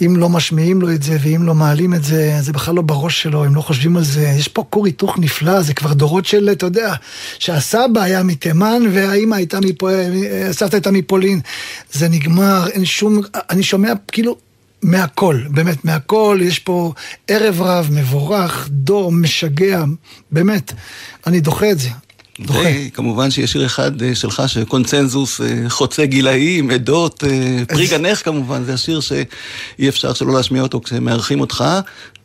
שאם 0.00 0.16
לא 0.16 0.28
משמיעים 0.28 0.80
לו 0.80 0.90
את 0.90 1.02
זה 1.02 1.16
ואם 1.20 1.42
לא 1.42 1.54
מעלים 1.54 1.94
את 1.94 2.04
זה, 2.04 2.38
זה 2.40 2.52
בכלל 2.52 2.74
לא 2.74 2.82
בראש 2.82 3.22
שלו, 3.22 3.44
הם 3.44 3.54
לא 3.54 3.60
חושבים 3.60 3.96
על 3.96 4.04
זה. 4.04 4.28
יש 4.38 4.48
פה 4.48 4.64
כור 4.70 4.86
היתוך 4.86 5.18
נפלא, 5.18 5.62
זה 5.62 5.74
כבר 5.74 5.92
דורות 5.92 6.26
של, 6.26 6.48
אתה 6.52 6.66
יודע, 6.66 6.94
שהסבא 7.38 8.00
היה 8.02 8.22
מתימן 8.22 8.82
והאימא 8.92 9.34
הייתה 9.34 9.60
מפה, 9.60 9.90
הסבתא 10.50 10.76
הייתה 10.76 10.90
מפולין. 10.90 11.40
זה 11.92 12.08
נגמר, 12.08 12.66
אין 12.68 12.84
שום, 12.84 13.20
אני 13.50 13.62
שומע 13.62 13.92
כאילו... 14.12 14.36
מהכל, 14.82 15.40
באמת, 15.50 15.84
מהכל, 15.84 16.38
יש 16.42 16.58
פה 16.58 16.92
ערב 17.28 17.62
רב, 17.62 17.88
מבורך, 17.92 18.68
דור 18.70 19.12
משגע, 19.12 19.84
באמת, 20.32 20.72
אני 21.26 21.40
דוחה 21.40 21.70
את 21.70 21.78
זה. 21.78 21.88
דוחה. 22.40 22.58
וכמובן 22.92 23.30
שיש 23.30 23.52
שיר 23.52 23.66
אחד 23.66 24.02
אה, 24.02 24.14
שלך 24.14 24.42
שקונצנזוס 24.46 25.40
אה, 25.40 25.46
חוצה 25.68 26.06
גילאים, 26.06 26.70
עדות, 26.70 27.24
אה, 27.24 27.62
פרי 27.68 27.86
גנך 27.86 28.24
כמובן, 28.24 28.64
זה 28.64 28.74
השיר 28.74 29.00
שאי 29.00 29.28
אפשר 29.88 30.12
שלא 30.14 30.34
להשמיע 30.34 30.62
אותו 30.62 30.80
כשמארחים 30.80 31.40
אותך, 31.40 31.64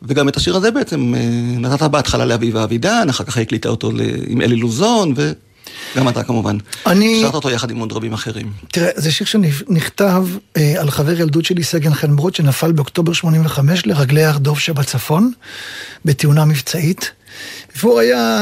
וגם 0.02 0.28
את 0.28 0.36
השיר 0.36 0.56
הזה 0.56 0.70
בעצם 0.70 1.14
אה, 1.16 1.20
נתת 1.58 1.82
בהתחלה 1.82 2.24
לאביבה 2.24 2.64
אבידן, 2.64 3.06
אחר 3.10 3.24
כך 3.24 3.36
הקליטה 3.36 3.68
אותו 3.68 3.90
עם 4.26 4.40
אלי 4.40 4.56
לוזון, 4.56 5.14
ו... 5.16 5.32
גם 5.96 6.08
אתה 6.08 6.22
כמובן. 6.22 6.56
אני- 6.86 7.20
שרת 7.22 7.34
אותו 7.34 7.50
יחד 7.50 7.70
עם 7.70 7.78
עוד 7.78 7.92
רבים 7.92 8.12
אחרים. 8.12 8.52
תראה, 8.72 8.90
זה 8.96 9.12
שיר 9.12 9.26
שנכתב 9.26 10.24
אה, 10.56 10.74
על 10.80 10.90
חבר 10.90 11.20
ילדות 11.20 11.44
שלי, 11.44 11.62
סגן 11.62 11.94
חן 11.94 12.16
ברוד, 12.16 12.34
שנפל 12.34 12.72
באוקטובר 12.72 13.12
85 13.12 13.86
לרגלי 13.86 14.24
הר 14.24 14.38
דוב 14.38 14.58
שבצפון, 14.60 15.32
בתאונה 16.04 16.44
מבצעית. 16.44 17.10
והוא 17.76 18.00
היה 18.00 18.34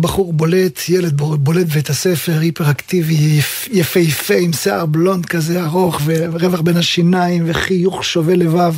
בחור 0.00 0.32
בולט, 0.32 0.80
ילד 0.88 1.16
בולט 1.16 1.66
בבית 1.66 1.90
הספר, 1.90 2.38
היפראקטיבי, 2.40 3.14
יפ- 3.40 3.68
יפהפה, 3.72 4.34
עם 4.34 4.52
שיער 4.52 4.86
בלונד 4.86 5.26
כזה 5.26 5.62
ארוך, 5.64 6.00
ורווח 6.04 6.60
בין 6.60 6.76
השיניים, 6.76 7.42
וחיוך 7.46 8.04
שובה 8.04 8.34
לבב. 8.34 8.74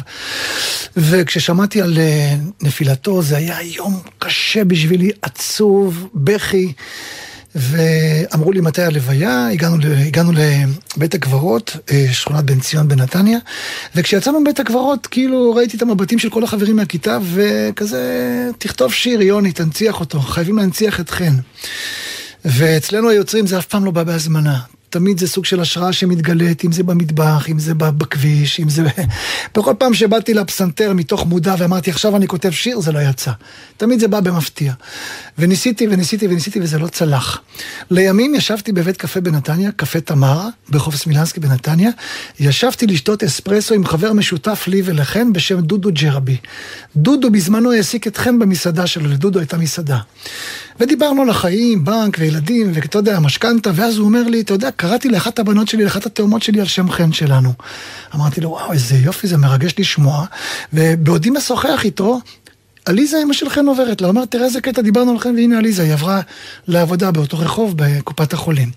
וכששמעתי 0.97 1.83
על 1.83 1.99
אה, 1.99 2.35
נפילתו, 2.63 3.23
זה 3.23 3.37
היה 3.37 3.63
יום 3.63 4.01
קשה 4.19 4.65
בשבילי, 4.65 5.11
עצוב, 5.23 6.09
בכי. 6.15 6.73
ואמרו 7.55 8.53
לי 8.53 8.61
מתי 8.61 8.83
הלוויה, 8.83 9.49
הגענו, 9.49 9.77
הגענו 10.07 10.33
לבית 10.97 11.15
הקברות, 11.15 11.77
אה, 11.91 12.07
שכונת 12.13 12.45
בן 12.45 12.61
ציון 12.61 12.89
בנתניה, 12.89 13.39
וכשיצאנו 13.95 14.41
מבית 14.41 14.61
הקברות, 14.61 15.07
כאילו 15.07 15.55
ראיתי 15.55 15.77
את 15.77 15.83
המבטים 15.83 16.19
של 16.19 16.31
כל 16.31 16.45
החברים 16.45 16.77
מהכיתה, 16.77 17.19
וכזה, 17.33 18.51
תכתוב 18.59 18.93
שיר, 18.93 19.23
יוני, 19.23 19.53
תנציח 19.53 20.01
אותו, 20.01 20.21
חייבים 20.21 20.59
להנציח 20.59 21.01
את 21.01 21.11
חן. 21.11 21.35
ואצלנו 22.45 23.09
היוצרים 23.09 23.47
זה 23.47 23.59
אף 23.59 23.67
פעם 23.67 23.85
לא 23.85 23.91
בא 23.91 24.03
בהזמנה. 24.03 24.59
תמיד 24.90 25.18
זה 25.18 25.29
סוג 25.29 25.44
של 25.44 25.61
השראה 25.61 25.92
שמתגלית, 25.92 26.64
אם 26.64 26.72
זה 26.72 26.83
במטבח, 26.83 27.48
אם 27.48 27.59
זה 27.59 27.74
בכביש, 27.74 28.61
אם 28.61 28.68
זה... 28.68 28.83
בכל 29.57 29.74
פעם 29.79 29.94
שבאתי 29.94 30.35
לפסנתר 30.35 30.92
מתוך 30.92 31.27
מודע 31.27 31.55
ואמרתי, 31.59 31.90
עכשיו 31.90 32.16
אני 32.16 32.29
כותב 32.29 32.51
שיר, 32.51 32.81
זה 32.81 32.92
לא 32.92 32.98
יצא. 32.98 33.31
תמיד 33.77 34.01
זה 34.01 34.09
בא 34.09 34.20
במפתיע. 34.20 34.72
וניסיתי 35.38 35.87
וניסיתי 35.90 36.27
וניסיתי 36.27 36.61
וזה 36.61 36.79
לא 36.79 36.87
צלח. 36.87 37.40
לימים 37.90 38.35
ישבתי 38.35 38.72
בבית 38.72 38.96
קפה 38.96 39.20
בנתניה, 39.20 39.70
קפה 39.72 40.01
תמר, 40.01 40.48
ברחוב 40.68 40.96
סמילנסקי 40.96 41.40
בנתניה. 41.40 41.90
ישבתי 42.40 42.87
לשתות 42.87 43.24
אספרסו 43.24 43.74
עם 43.74 43.87
חבר 43.87 44.12
משותף 44.12 44.64
לי 44.68 44.83
ולחן 44.85 45.33
בשם 45.33 45.61
דודו 45.61 45.90
ג'רבי. 45.92 46.37
דודו 46.96 47.31
בזמנו 47.31 47.72
העסיק 47.72 48.07
את 48.07 48.16
חן 48.16 48.38
במסעדה 48.38 48.87
שלו, 48.87 49.09
לדודו 49.09 49.38
הייתה 49.38 49.57
מסעדה. 49.57 49.98
ודיברנו 50.81 51.22
על 51.22 51.31
החיים, 51.31 51.85
בנק 51.85 52.16
וילדים, 52.20 52.70
ואתה 52.74 52.98
יודע, 52.98 53.20
משכנתה, 53.20 53.70
ואז 53.74 53.96
הוא 53.96 54.07
אומר 54.07 54.22
לי, 54.22 54.40
אתה 54.40 54.55
יודע, 54.55 54.70
קראתי 54.79 55.09
לאחת 55.09 55.38
הבנות 55.38 55.69
שלי, 55.69 55.85
לאחת 55.85 56.07
התאומות 56.07 56.43
שלי 56.43 56.61
על 56.61 56.67
שם 56.67 56.91
חן 56.91 57.12
שלנו. 57.12 57.53
אמרתי 58.14 58.41
לו, 58.41 58.51
וואו, 58.51 58.73
איזה 58.73 58.97
יופי, 58.97 59.27
זה 59.27 59.37
מרגש 59.37 59.75
לשמוע. 59.79 60.25
ובעודי 60.73 61.31
משוחח 61.31 61.81
איתו, 61.85 62.21
עליזה 62.85 63.17
אמא 63.23 63.33
של 63.33 63.49
חן 63.49 63.67
עוברת 63.67 64.01
לה, 64.01 64.09
אומר, 64.09 64.25
תראה 64.25 64.45
איזה 64.45 64.61
קטע, 64.61 64.83
דיברנו 64.83 65.12
על 65.12 65.19
חן, 65.19 65.35
והנה 65.35 65.59
עליזה, 65.59 65.83
היא 65.83 65.93
עברה 65.93 66.21
לעבודה 66.69 67.11
באותו 67.11 67.38
רחוב 67.38 67.75
בקופת 67.77 68.33
החולים. 68.33 68.71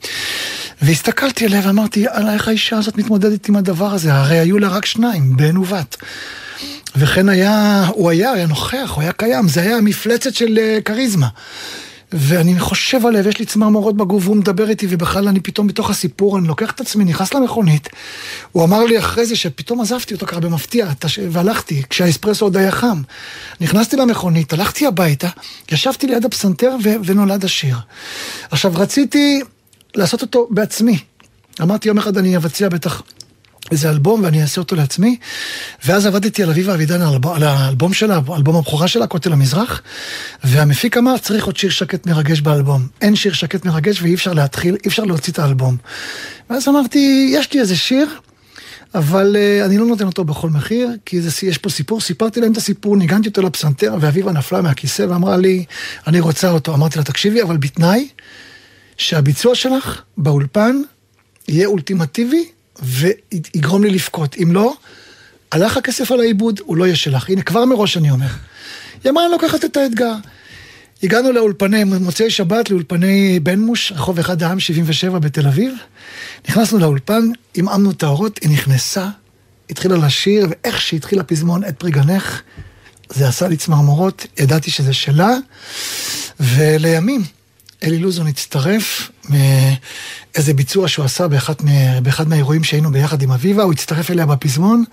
והסתכלתי 0.82 1.46
עליה 1.46 1.62
ואמרתי, 1.64 2.00
יאללה, 2.00 2.34
איך 2.34 2.48
האישה 2.48 2.78
הזאת 2.78 2.98
מתמודדת 2.98 3.50
עם 3.50 3.56
הדבר 3.56 3.94
הזה? 3.94 4.14
הרי 4.14 4.40
היו 4.40 4.60
לה 4.60 4.68
רק 4.68 4.86
שניים, 4.86 5.38
בן 5.38 5.58
ובת. 5.58 5.98
וכן 6.96 7.30
היה, 7.30 7.86
הוא 7.88 8.10
היה, 8.10 8.32
היה 8.32 8.48
נוכח, 8.48 8.92
הוא 8.96 9.02
היה 9.02 9.12
קיים, 9.12 9.48
זה 9.48 9.62
היה 9.62 9.82
מפלצת 9.82 10.34
של 10.34 10.60
אה, 10.60 10.80
כריזמה. 10.86 11.28
ואני 12.14 12.60
חושב 12.60 13.06
עליה, 13.06 13.22
ויש 13.26 13.40
לי 13.40 13.46
צמרמורות 13.46 13.98
בגוף, 13.98 14.24
והוא 14.26 14.36
מדבר 14.36 14.70
איתי, 14.70 14.88
ובכלל 14.90 15.28
אני 15.28 15.40
פתאום 15.40 15.68
בתוך 15.68 15.90
הסיפור, 15.90 16.38
אני 16.38 16.48
לוקח 16.48 16.72
את 16.72 16.82
עצמי, 16.82 17.06
נכנס 17.06 17.34
למכונית. 17.34 17.90
הוא 18.52 18.64
אמר 18.64 18.84
לי 18.84 19.00
אחרי 19.00 19.26
זה 19.26 19.36
שפתאום 19.36 19.82
עזבתי 19.82 20.14
אותו 20.14 20.26
ככה 20.26 20.40
במפתיע, 20.40 20.88
והלכתי, 21.30 21.84
כשהאספרסו 21.90 22.46
עוד 22.46 22.58
היה 22.58 22.72
חם. 22.72 23.02
נכנסתי 23.62 23.96
למכונית, 23.96 24.54
הלכתי 24.54 24.88
הביתה, 24.88 25.28
ישבתי 25.72 26.08
ליד 26.08 26.26
הפסנתר 26.26 26.76
ו- 26.84 26.96
ונולד 27.06 27.46
השיר. 27.46 27.76
עכשיו, 28.52 28.72
רציתי 28.76 29.42
לעשות 29.96 30.22
אותו 30.22 30.48
בעצמי. 30.52 30.98
אמרתי, 31.62 31.88
יום 31.88 31.98
אחד 31.98 32.18
אני 32.18 32.38
אבצע 32.38 32.70
בטח 32.70 33.02
איזה 33.72 33.90
אלבום 33.90 34.24
ואני 34.24 34.42
אעשה 34.42 34.62
אותו 34.62 34.76
לעצמי. 34.76 35.18
ואז 35.86 36.06
עבדתי 36.06 36.44
על 36.44 36.50
אביבה 36.50 36.74
אבידן, 36.74 37.02
על 37.36 37.44
האלבום- 37.44 37.94
שלה, 37.94 38.20
אלבום 38.38 38.56
הבכורה 38.56 38.88
שלה, 38.88 39.08
כותל 39.08 39.34
המזרח. 39.34 39.82
והמפיק 40.44 40.98
אמר, 40.98 41.18
צריך 41.18 41.46
עוד 41.46 41.58
שיר 41.58 41.70
שקט 41.70 42.08
מרגש 42.08 42.42
באלבום. 42.42 42.88
אין 43.02 43.16
שיר 43.16 43.34
שקט 43.34 43.66
מרגש 43.66 44.02
ואי 44.02 44.14
אפשר 44.14 44.34
להתחיל, 44.34 44.78
אי 44.84 44.90
אפשר 44.90 45.04
להוציא 45.04 45.34
את 45.34 45.40
האלבום. 45.40 45.78
ואז 46.50 46.68
אמרתי, 46.68 47.30
יש 47.34 47.54
לי 47.54 47.60
איזה 47.60 47.76
שיר. 47.76 48.08
אבל 48.96 49.36
uh, 49.36 49.66
אני 49.66 49.78
לא 49.78 49.86
נותן 49.86 50.06
אותו 50.06 50.24
בכל 50.24 50.50
מחיר, 50.50 50.90
כי 51.06 51.22
זה, 51.22 51.48
יש 51.48 51.58
פה 51.58 51.70
סיפור, 51.70 52.02
סיפרתי 52.02 52.42
להם 52.42 52.52
את 52.52 52.58
הסיפור, 52.58 52.98
ניגנתי 52.98 53.30
אותו 53.30 53.42
לפסנתר, 53.42 53.96
ואביבה 54.00 54.32
נפלה 54.32 54.62
מהכיסא 54.62 55.06
ואמרה 55.10 55.38
לי, 55.38 55.66
אני 56.08 56.20
רוצה 56.20 56.52
אותו. 56.52 56.74
אמרתי 56.74 56.98
לה, 56.98 57.04
תקשיבי, 57.04 57.42
אבל 57.42 57.58
בתנאי 57.58 58.08
שהביצוע 58.98 59.56
שלך 59.56 60.02
באולפן 60.18 60.82
יהיה 61.48 61.68
אולטימטיבי 61.68 62.46
ויגרום 62.82 63.84
לי 63.84 63.90
לבכות. 63.90 64.36
אם 64.44 64.52
לא, 64.52 64.74
הלך 65.52 65.78
הכסף 65.78 66.12
על 66.12 66.20
העיבוד, 66.20 66.60
הוא 66.64 66.78
לא 66.78 66.86
יהיה 66.86 66.96
שלך. 66.96 67.30
הנה, 67.30 67.42
כבר 67.42 67.66
מראש 67.66 67.98
אני 67.98 68.12
אומר. 68.12 68.28
היא 69.04 69.12
אמרה, 69.12 69.26
אני 69.26 69.32
לוקחת 69.32 69.66
את 69.66 69.78
האתגר. 69.78 70.14
הגענו 71.04 71.32
לאולפני, 71.32 71.84
מוצאי 71.84 72.30
שבת, 72.30 72.70
לאולפני 72.70 73.40
בן 73.40 73.60
מוש, 73.60 73.92
רחוב 73.92 74.20
אחד 74.20 74.44
העם 74.44 74.60
77 74.60 75.20
בתל 75.20 75.48
אביב. 75.48 75.74
נכנסנו 76.50 76.80
לאולפן, 76.80 77.30
עמעמנו 77.56 77.92
את 77.92 78.04
האורות, 78.04 78.40
היא 78.42 78.50
נכנסה, 78.50 79.10
התחילה 79.70 79.98
לשיר, 79.98 80.48
ואיך 80.50 80.82
שהתחיל 80.82 81.20
הפזמון 81.20 81.64
את 81.66 81.76
פרי 81.80 81.92
גנך, 81.92 82.42
זה 83.10 83.28
עשה 83.28 83.48
לי 83.48 83.58
צמרמורות, 83.58 84.26
ידעתי 84.40 84.72
שזה 84.72 84.94
שלה, 84.94 85.32
ולימים 86.40 87.24
אלי 87.84 88.00
לוזון 88.00 88.28
הצטרף 88.28 89.12
מאיזה 89.30 90.54
ביצוע 90.54 90.88
שהוא 90.88 91.06
עשה 91.06 91.28
באחד, 91.28 91.54
מה, 91.64 92.02
באחד 92.02 92.28
מהאירועים 92.28 92.64
שהיינו 92.64 92.92
ביחד 92.92 93.22
עם 93.22 93.32
אביבה, 93.32 93.64
הוא 93.64 93.74
הצטרף 93.74 94.12
אליה 94.12 94.26
בפזמון, 94.26 94.84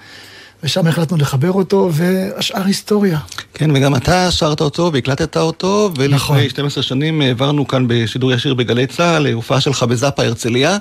ושם 0.63 0.87
החלטנו 0.87 1.17
לחבר 1.17 1.53
אותו, 1.53 1.91
והשאר 1.93 2.65
היסטוריה. 2.65 3.19
כן, 3.55 3.71
וגם 3.75 3.97
אתה 3.97 4.31
שרת 4.31 4.61
אותו 4.61 4.91
והקלטת 4.93 5.37
אותו, 5.37 5.91
ולפני 5.97 6.17
נכון. 6.17 6.49
12 6.49 6.83
שנים 6.83 7.21
העברנו 7.21 7.69
כאן 7.69 7.85
בשידור 7.89 8.33
ישיר 8.33 8.55
בגלי 8.55 8.87
צה"ל, 8.87 9.27
הופעה 9.27 9.61
שלך 9.61 9.83
בזאפה 9.83 10.23
הרצליה, 10.23 10.77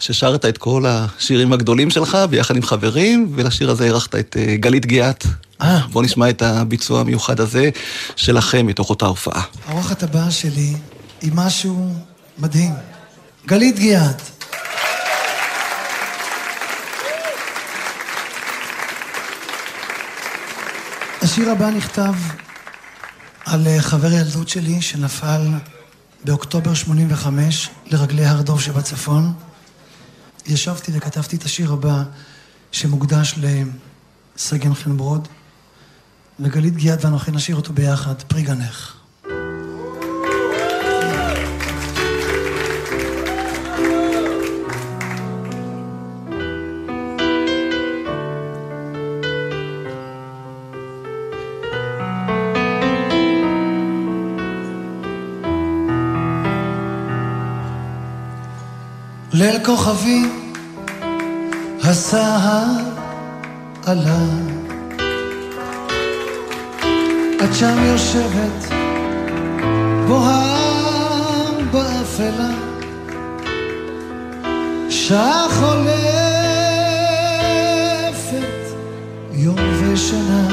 ששרת 0.00 0.44
את 0.44 0.58
כל 0.58 0.84
השירים 0.88 1.52
הגדולים 1.52 1.90
שלך 1.90 2.18
ביחד 2.30 2.56
עם 2.56 2.62
חברים, 2.62 3.32
ולשיר 3.34 3.70
הזה 3.70 3.84
אירחת 3.84 4.14
את 4.14 4.36
אה, 4.40 4.56
גלית 4.56 4.86
גיאת. 4.86 5.24
אה. 5.62 5.80
בוא 5.92 6.02
נשמע 6.02 6.30
את 6.30 6.42
הביצוע 6.42 7.00
המיוחד 7.00 7.40
הזה 7.40 7.70
שלכם 8.16 8.66
מתוך 8.66 8.90
אותה 8.90 9.06
הופעה. 9.06 9.42
האורחת 9.66 10.02
הבאה 10.02 10.30
שלי 10.30 10.74
היא 11.20 11.32
משהו 11.34 11.94
מדהים. 12.38 12.74
גלית 13.46 13.78
גיאת. 13.78 14.22
השיר 21.22 21.50
הבא 21.50 21.70
נכתב 21.70 22.14
על 23.44 23.66
אה, 23.66 23.82
חבר 23.82 24.12
ילדות 24.12 24.48
שלי 24.48 24.82
שנפל 24.82 25.46
באוקטובר 26.24 26.74
85 26.74 27.70
לרגלי 27.86 28.26
הר 28.26 28.42
דוב 28.42 28.60
שבצפון. 28.60 29.32
ישבתי 30.46 30.92
וכתבתי 30.94 31.36
את 31.36 31.44
השיר 31.44 31.72
הבא 31.72 32.02
שמוקדש 32.72 33.38
לסגן 33.38 34.74
חן 34.74 34.96
ברוד, 34.96 35.28
וגלית 36.40 36.76
גיאת 36.76 37.04
ואנוכי 37.04 37.30
נשאיר 37.30 37.56
אותו 37.56 37.72
ביחד, 37.72 38.22
פרי 38.22 38.42
גנך. 38.42 38.95
ליל 59.38 59.64
כוכבי, 59.64 60.22
הסהר 61.84 62.64
עלה. 63.86 64.24
את 67.44 67.54
שם 67.54 67.78
יושבת, 67.84 68.72
בוהה 70.06 70.56
באפלה. 71.72 72.50
שעה 74.90 75.46
חולפת, 75.50 75.96
יום 79.32 79.58
ושנה, 79.80 80.48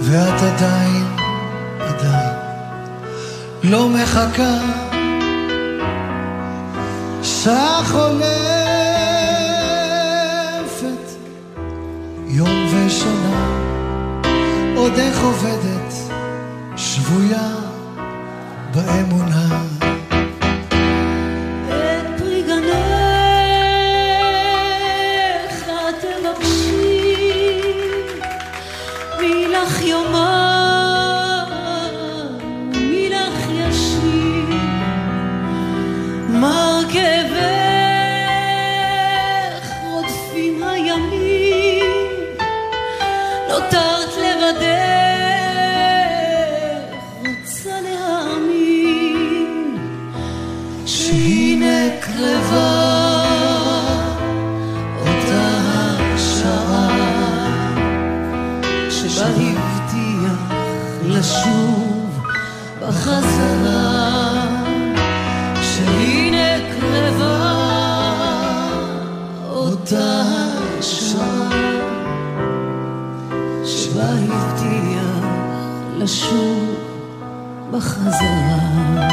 ואת 0.00 0.42
עדיין, 0.42 1.06
עדיין, 1.80 2.34
לא 3.62 3.88
מחכה. 3.88 4.85
שעה 7.46 7.84
חולפת, 7.84 8.26
יום 12.26 12.66
ושנה, 12.66 13.58
עוד 14.76 14.92
איך 14.92 15.22
עובדת, 15.22 15.94
שבויה 16.76 17.48
באמונה. 18.74 19.45
לשוב 76.06 76.74
בחזרה. 77.70 79.06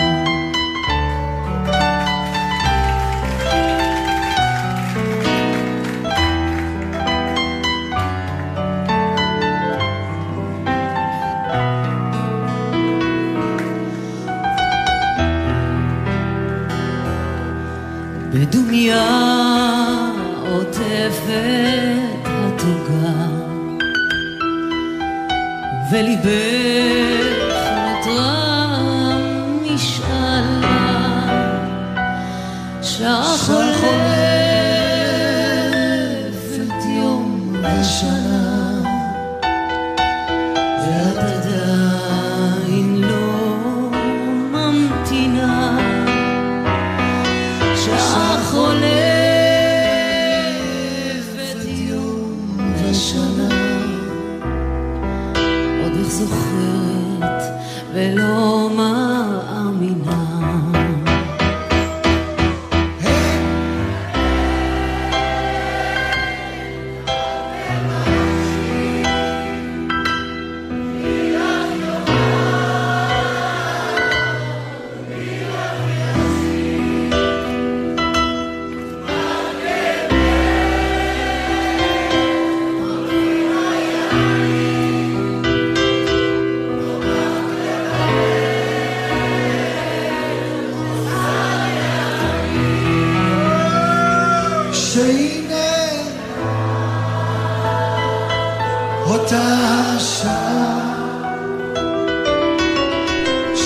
בדומיה 18.33 19.32
וליבך 26.03 27.02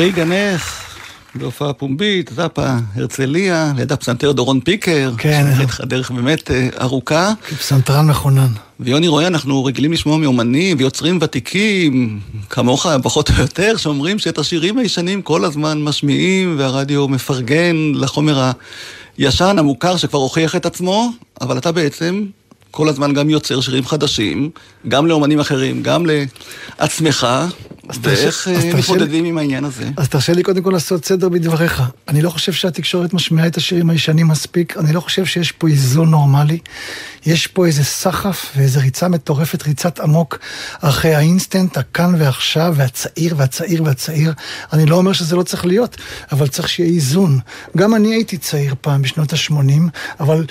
פרי 0.00 0.12
גנך, 0.12 0.82
בהופעה 1.34 1.72
פומבית, 1.72 2.30
זאפה, 2.36 2.74
הרצליה, 2.94 3.72
לידה 3.76 3.96
פסנתר 3.96 4.32
דורון 4.32 4.60
פיקר. 4.60 5.12
כן. 5.18 5.42
שהייתה 5.46 5.62
לך 5.62 5.80
דרך 5.80 6.10
באמת 6.10 6.50
אה, 6.50 6.68
ארוכה. 6.80 7.32
פסנתרן 7.58 8.06
מכונן. 8.06 8.48
ויוני 8.80 9.08
רואה, 9.08 9.26
אנחנו 9.26 9.64
רגילים 9.64 9.92
לשמוע 9.92 10.16
מאומנים 10.16 10.76
ויוצרים 10.78 11.18
ותיקים, 11.20 12.20
כמוך 12.50 12.86
פחות 13.02 13.30
או 13.30 13.34
יותר, 13.38 13.76
שאומרים 13.76 14.18
שאת 14.18 14.38
השירים 14.38 14.78
הישנים 14.78 15.22
כל 15.22 15.44
הזמן 15.44 15.82
משמיעים, 15.82 16.54
והרדיו 16.58 17.08
מפרגן 17.08 17.76
לחומר 17.94 18.50
הישן, 19.18 19.56
המוכר, 19.58 19.96
שכבר 19.96 20.18
הוכיח 20.18 20.56
את 20.56 20.66
עצמו, 20.66 21.10
אבל 21.40 21.58
אתה 21.58 21.72
בעצם 21.72 22.24
כל 22.70 22.88
הזמן 22.88 23.12
גם 23.14 23.30
יוצר 23.30 23.60
שירים 23.60 23.86
חדשים, 23.86 24.50
גם 24.88 25.06
לאומנים 25.06 25.40
אחרים, 25.40 25.82
גם 25.82 26.06
לעצמך, 26.78 27.26
תרשה- 27.86 28.00
ואיך 28.02 28.48
אז 28.48 28.64
אה, 28.64 28.74
מתמודדים 28.74 29.24
עם 29.24 29.38
העניין 29.38 29.64
הזה? 29.64 29.88
אז 29.96 30.08
תרשה 30.08 30.32
לי 30.32 30.42
קודם 30.42 30.62
כל 30.62 30.70
לעשות 30.70 31.04
סדר 31.04 31.28
בדבריך. 31.28 31.82
אני 32.08 32.22
לא 32.22 32.30
חושב 32.30 32.52
שהתקשורת 32.52 33.14
משמיעה 33.14 33.46
את 33.46 33.56
השירים 33.56 33.90
הישנים 33.90 34.28
מספיק, 34.28 34.76
אני 34.76 34.92
לא 34.92 35.00
חושב 35.00 35.24
שיש 35.24 35.52
פה 35.52 35.68
איזון 35.68 36.10
נורמלי. 36.10 36.58
יש 37.26 37.46
פה 37.46 37.66
איזה 37.66 37.84
סחף 37.84 38.52
ואיזה 38.56 38.80
ריצה 38.80 39.08
מטורפת, 39.08 39.62
ריצת 39.66 40.00
אמוק 40.00 40.38
אחרי 40.80 41.14
האינסטנט, 41.14 41.76
הכאן 41.76 42.14
ועכשיו, 42.18 42.74
והצעיר 42.76 43.34
והצעיר 43.36 43.82
והצעיר. 43.82 44.32
אני 44.72 44.86
לא 44.86 44.96
אומר 44.96 45.12
שזה 45.12 45.36
לא 45.36 45.42
צריך 45.42 45.66
להיות, 45.66 45.96
אבל 46.32 46.48
צריך 46.48 46.68
שיהיה 46.68 46.90
איזון. 46.94 47.38
גם 47.76 47.94
אני 47.94 48.14
הייתי 48.14 48.38
צעיר 48.38 48.74
פעם 48.80 49.02
בשנות 49.02 49.32
ה-80, 49.32 49.52
אבל... 50.20 50.44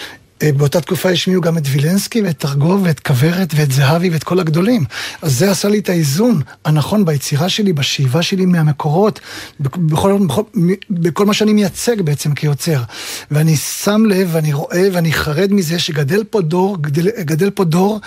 אה, 0.43 0.51
באותה 0.51 0.81
תקופה 0.81 1.09
השמיעו 1.09 1.41
גם 1.41 1.57
את 1.57 1.63
וילנסקי 1.65 2.21
ואת 2.21 2.39
תרגוב 2.39 2.81
ואת 2.83 2.99
כוורת 2.99 3.53
ואת 3.55 3.71
זהבי 3.71 4.09
ואת 4.09 4.23
כל 4.23 4.39
הגדולים. 4.39 4.85
אז 5.21 5.39
זה 5.39 5.51
עשה 5.51 5.69
לי 5.69 5.79
את 5.79 5.89
האיזון 5.89 6.41
הנכון 6.65 7.05
ביצירה 7.05 7.49
שלי, 7.49 7.73
בשאיבה 7.73 8.21
שלי 8.21 8.45
מהמקורות, 8.45 9.19
בכ- 9.59 9.77
בכל, 9.77 10.17
בכל, 10.27 10.41
בכל 10.89 11.25
מה 11.25 11.33
שאני 11.33 11.53
מייצג 11.53 12.01
בעצם 12.01 12.33
כיוצר. 12.33 12.81
ואני 13.31 13.57
שם 13.57 14.05
לב 14.05 14.29
ואני 14.31 14.53
רואה 14.53 14.87
ואני 14.93 15.13
חרד 15.13 15.53
מזה 15.53 15.79
שגדל 15.79 16.23
פה 16.29 16.41
דור, 16.41 16.77
גדל, 16.81 17.07
גדל 17.19 17.49
פה 17.49 17.63
דור 17.63 17.99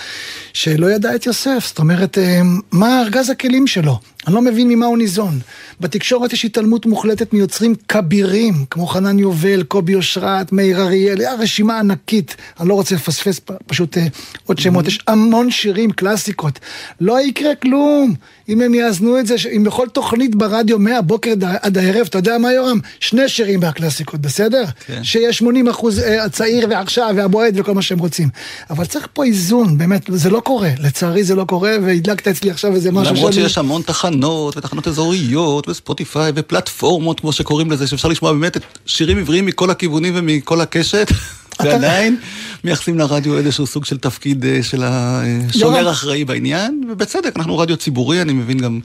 שלא 0.53 0.93
ידע 0.93 1.15
את 1.15 1.27
יוסף. 1.27 1.65
זאת 1.67 1.79
אומרת, 1.79 2.19
אה, 2.19 2.41
מה 2.73 3.03
ארגז 3.03 3.31
הכלים 3.31 3.67
שלו? 3.67 3.99
אני 4.27 4.35
לא 4.35 4.43
מבין 4.43 4.69
ממה 4.69 4.87
הוא 4.87 4.99
ניזון. 4.99 5.41
בתקשורת 5.81 6.33
יש 6.33 6.45
התעלמות 6.45 6.87
מוחלטת 6.87 7.33
מיוצרים 7.33 7.75
כבירים, 7.89 8.55
כמו 8.71 8.87
חנן 8.87 9.19
יובל, 9.19 9.63
קובי 9.63 9.95
אושרת, 9.95 10.53
מאיר 10.53 10.83
אריאל, 10.83 11.19
רשימה 11.39 11.79
ענקית. 11.79 12.37
אני 12.61 12.69
לא 12.69 12.75
רוצה 12.75 12.95
לפספס 12.95 13.41
פשוט 13.67 13.99
אה, 13.99 14.07
עוד 14.47 14.59
שמות. 14.59 14.87
יש 14.87 14.99
המון 15.09 15.51
שירים, 15.51 15.91
קלאסיקות. 15.91 16.59
לא 17.01 17.21
יקרה 17.21 17.55
כלום 17.55 18.15
אם 18.49 18.61
הם 18.61 18.75
יאזנו 18.75 19.19
את 19.19 19.27
זה, 19.27 19.35
אם 19.57 19.65
בכל 19.65 19.87
תוכנית 19.93 20.35
ברדיו 20.35 20.79
מהבוקר 20.79 21.33
עד 21.63 21.79
הערב, 21.79 22.07
אתה 22.07 22.19
יודע 22.19 22.39
מה 22.39 22.53
יורם? 22.53 22.79
שני 23.01 23.29
שירים 23.29 23.61
מהקלאסיקות, 23.61 24.21
בסדר? 24.21 24.65
כן. 24.87 25.05
שיהיה 25.05 25.33
80 25.33 25.69
אחוז 25.69 25.99
אה, 25.99 26.25
הצעיר 26.25 26.67
ועכשיו 26.71 27.13
והבועט 27.17 27.53
וכל 27.57 27.75
מה 27.75 27.83
שהם 27.83 27.99
רוצים. 27.99 28.29
אבל 28.71 28.85
צריך 28.85 29.09
פה 29.13 29.25
איזון, 29.25 29.79
באמת, 29.79 30.03
זה 30.09 30.31
לא 30.31 30.41
קורה. 30.41 30.71
לצערי 30.79 31.25
זה 31.25 31.35
לא 31.35 31.45
קורה, 31.45 31.77
והדלקת 31.83 32.29
אצלי 32.29 32.51
עכשיו 32.51 32.75
איזה 32.75 32.93
משהו 32.93 33.15
למרות 33.15 33.33
שאני- 33.33 33.45
שיש 33.45 33.59
המון 33.59 33.83
תחנות, 33.83 34.12
ותחנות 34.57 34.89
אזוריות, 34.89 35.69
וספוטיפיי, 35.69 36.33
ופלטפורמות, 36.35 37.21
כמו 37.21 37.33
שקוראים 37.33 37.71
לזה, 37.71 37.87
שאפשר 37.87 38.09
לשמוע 38.09 38.33
באמת 38.33 38.57
את 38.57 38.63
שירים 38.87 39.19
עבריים 39.19 39.47
מכל 39.47 39.71
הכיוונים 39.71 40.13
ומכל 40.17 40.61
הקשת, 40.61 41.09
ועדיין 41.61 42.17
מייחסים 42.65 42.99
לרדיו 42.99 43.39
איזשהו 43.39 43.67
סוג 43.67 43.85
של 43.85 43.99
תפקיד 43.99 44.45
אה, 44.45 44.63
של 44.63 44.83
השומר 44.85 45.79
יורם. 45.79 45.87
אחראי 45.87 46.25
בעניין, 46.25 46.85
ובצדק, 46.91 47.37
אנחנו 47.37 47.59
רדיו 47.59 47.77
ציבורי, 47.77 48.23
אני 48.23 48.33
מבין 48.33 48.59
גם 48.59 48.81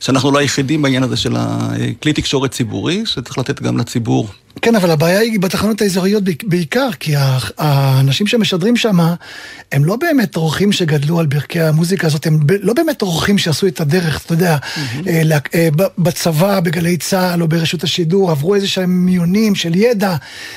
שאנחנו 0.00 0.30
לא 0.30 0.38
היחידים 0.38 0.82
בעניין 0.82 1.02
הזה 1.02 1.16
של 1.16 1.34
הכלי 1.36 2.12
תקשורת 2.12 2.50
ציבורי, 2.50 3.02
שצריך 3.06 3.38
לתת 3.38 3.62
גם 3.62 3.78
לציבור. 3.78 4.28
כן, 4.62 4.74
אבל 4.74 4.90
הבעיה 4.90 5.18
היא 5.18 5.40
בתחנות 5.40 5.82
האזוריות 5.82 6.22
בעיק- 6.24 6.44
בעיקר, 6.44 6.88
כי 7.00 7.12
האנשים 7.58 8.26
שמשדרים 8.26 8.76
שם, 8.76 8.98
הם 9.72 9.84
לא 9.84 9.96
באמת 9.96 10.36
אורחים 10.36 10.72
שגדלו 10.72 11.20
על 11.20 11.26
ברכי 11.26 11.60
המוזיקה 11.60 12.06
הזאת, 12.06 12.26
הם 12.26 12.40
לא 12.62 12.72
באמת 12.74 13.02
אורחים 13.02 13.38
שעשו 13.38 13.66
את 13.66 13.80
הדרך, 13.80 14.22
אתה 14.24 14.32
יודע, 14.34 14.56
אה, 15.06 15.22
אה, 15.54 15.68
בצבא, 15.98 16.60
בגלי 16.60 16.96
צה"ל 16.96 17.42
או 17.42 17.48
ברשות 17.48 17.84
השידור, 17.84 18.30
עברו 18.30 18.54
איזה 18.54 18.68
שהם 18.68 19.06
מיונים 19.06 19.54
של 19.54 19.74
ידע. 19.74 20.16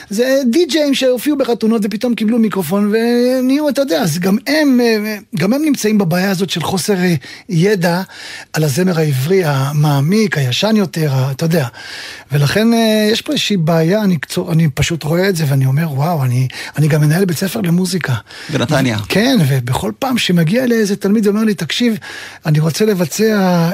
זה 0.09 0.37
די-ג'אים 0.51 0.93
שהופיעו 0.93 1.37
בחתונות 1.37 1.81
ופתאום 1.85 2.15
קיבלו 2.15 2.39
מיקרופון 2.39 2.62
ונהיו, 2.69 3.69
אתה 3.69 3.81
יודע, 3.81 4.01
אז 4.01 4.19
גם 4.19 4.37
הם, 4.47 4.79
אה, 4.81 5.17
גם 5.35 5.53
הם 5.53 5.61
נמצאים 5.61 5.97
בבעיה 5.97 6.31
הזאת 6.31 6.49
של 6.49 6.63
חוסר 6.63 6.97
אה, 6.97 7.15
ידע 7.49 8.01
על 8.53 8.63
הזמר 8.63 8.99
העברי 8.99 9.43
המעמיק, 9.45 10.37
הישן 10.37 10.75
יותר, 10.75 11.13
אתה 11.31 11.45
יודע. 11.45 11.67
ולכן 12.31 12.73
אה, 12.73 13.09
יש 13.11 13.21
פה 13.21 13.31
איזושהי 13.31 13.57
בעיה, 13.57 14.01
אני, 14.01 14.17
אני 14.51 14.69
פשוט 14.69 15.03
רואה 15.03 15.29
את 15.29 15.35
זה 15.35 15.45
ואני 15.47 15.65
אומר, 15.65 15.91
וואו, 15.91 16.23
אני, 16.23 16.47
אני 16.77 16.87
גם 16.87 17.01
מנהל 17.01 17.25
בית 17.25 17.37
ספר 17.37 17.61
למוזיקה. 17.61 18.13
בנתניה. 18.49 18.97
כן, 19.09 19.37
ובכל 19.47 19.91
פעם 19.99 20.17
שמגיע 20.17 20.63
אליי 20.63 20.77
איזה 20.77 20.95
תלמיד 20.95 21.27
ואומר 21.27 21.43
לי, 21.43 21.53
תקשיב, 21.53 21.97
אני 22.45 22.59
רוצה 22.59 22.85
לבצע 22.85 23.69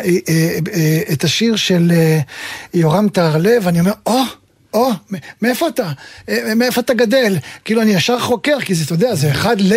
את 1.11 1.23
השיר 1.23 1.55
של 1.55 1.91
יורם 2.73 3.09
טהרלב, 3.09 3.67
אני 3.67 3.79
אומר, 3.79 3.93
או! 4.05 4.38
או, 4.73 4.89
מ- 4.89 5.15
מאיפה 5.41 5.67
אתה? 5.67 5.91
אה, 6.29 6.55
מאיפה 6.55 6.81
אתה 6.81 6.93
גדל? 6.93 7.37
כאילו, 7.65 7.81
אני 7.81 7.91
ישר 7.91 8.19
חוקר, 8.19 8.57
כי 8.61 8.75
זה, 8.75 8.83
אתה 8.85 8.93
יודע, 8.93 9.15
זה 9.15 9.31
אחד 9.31 9.55
ל... 9.61 9.73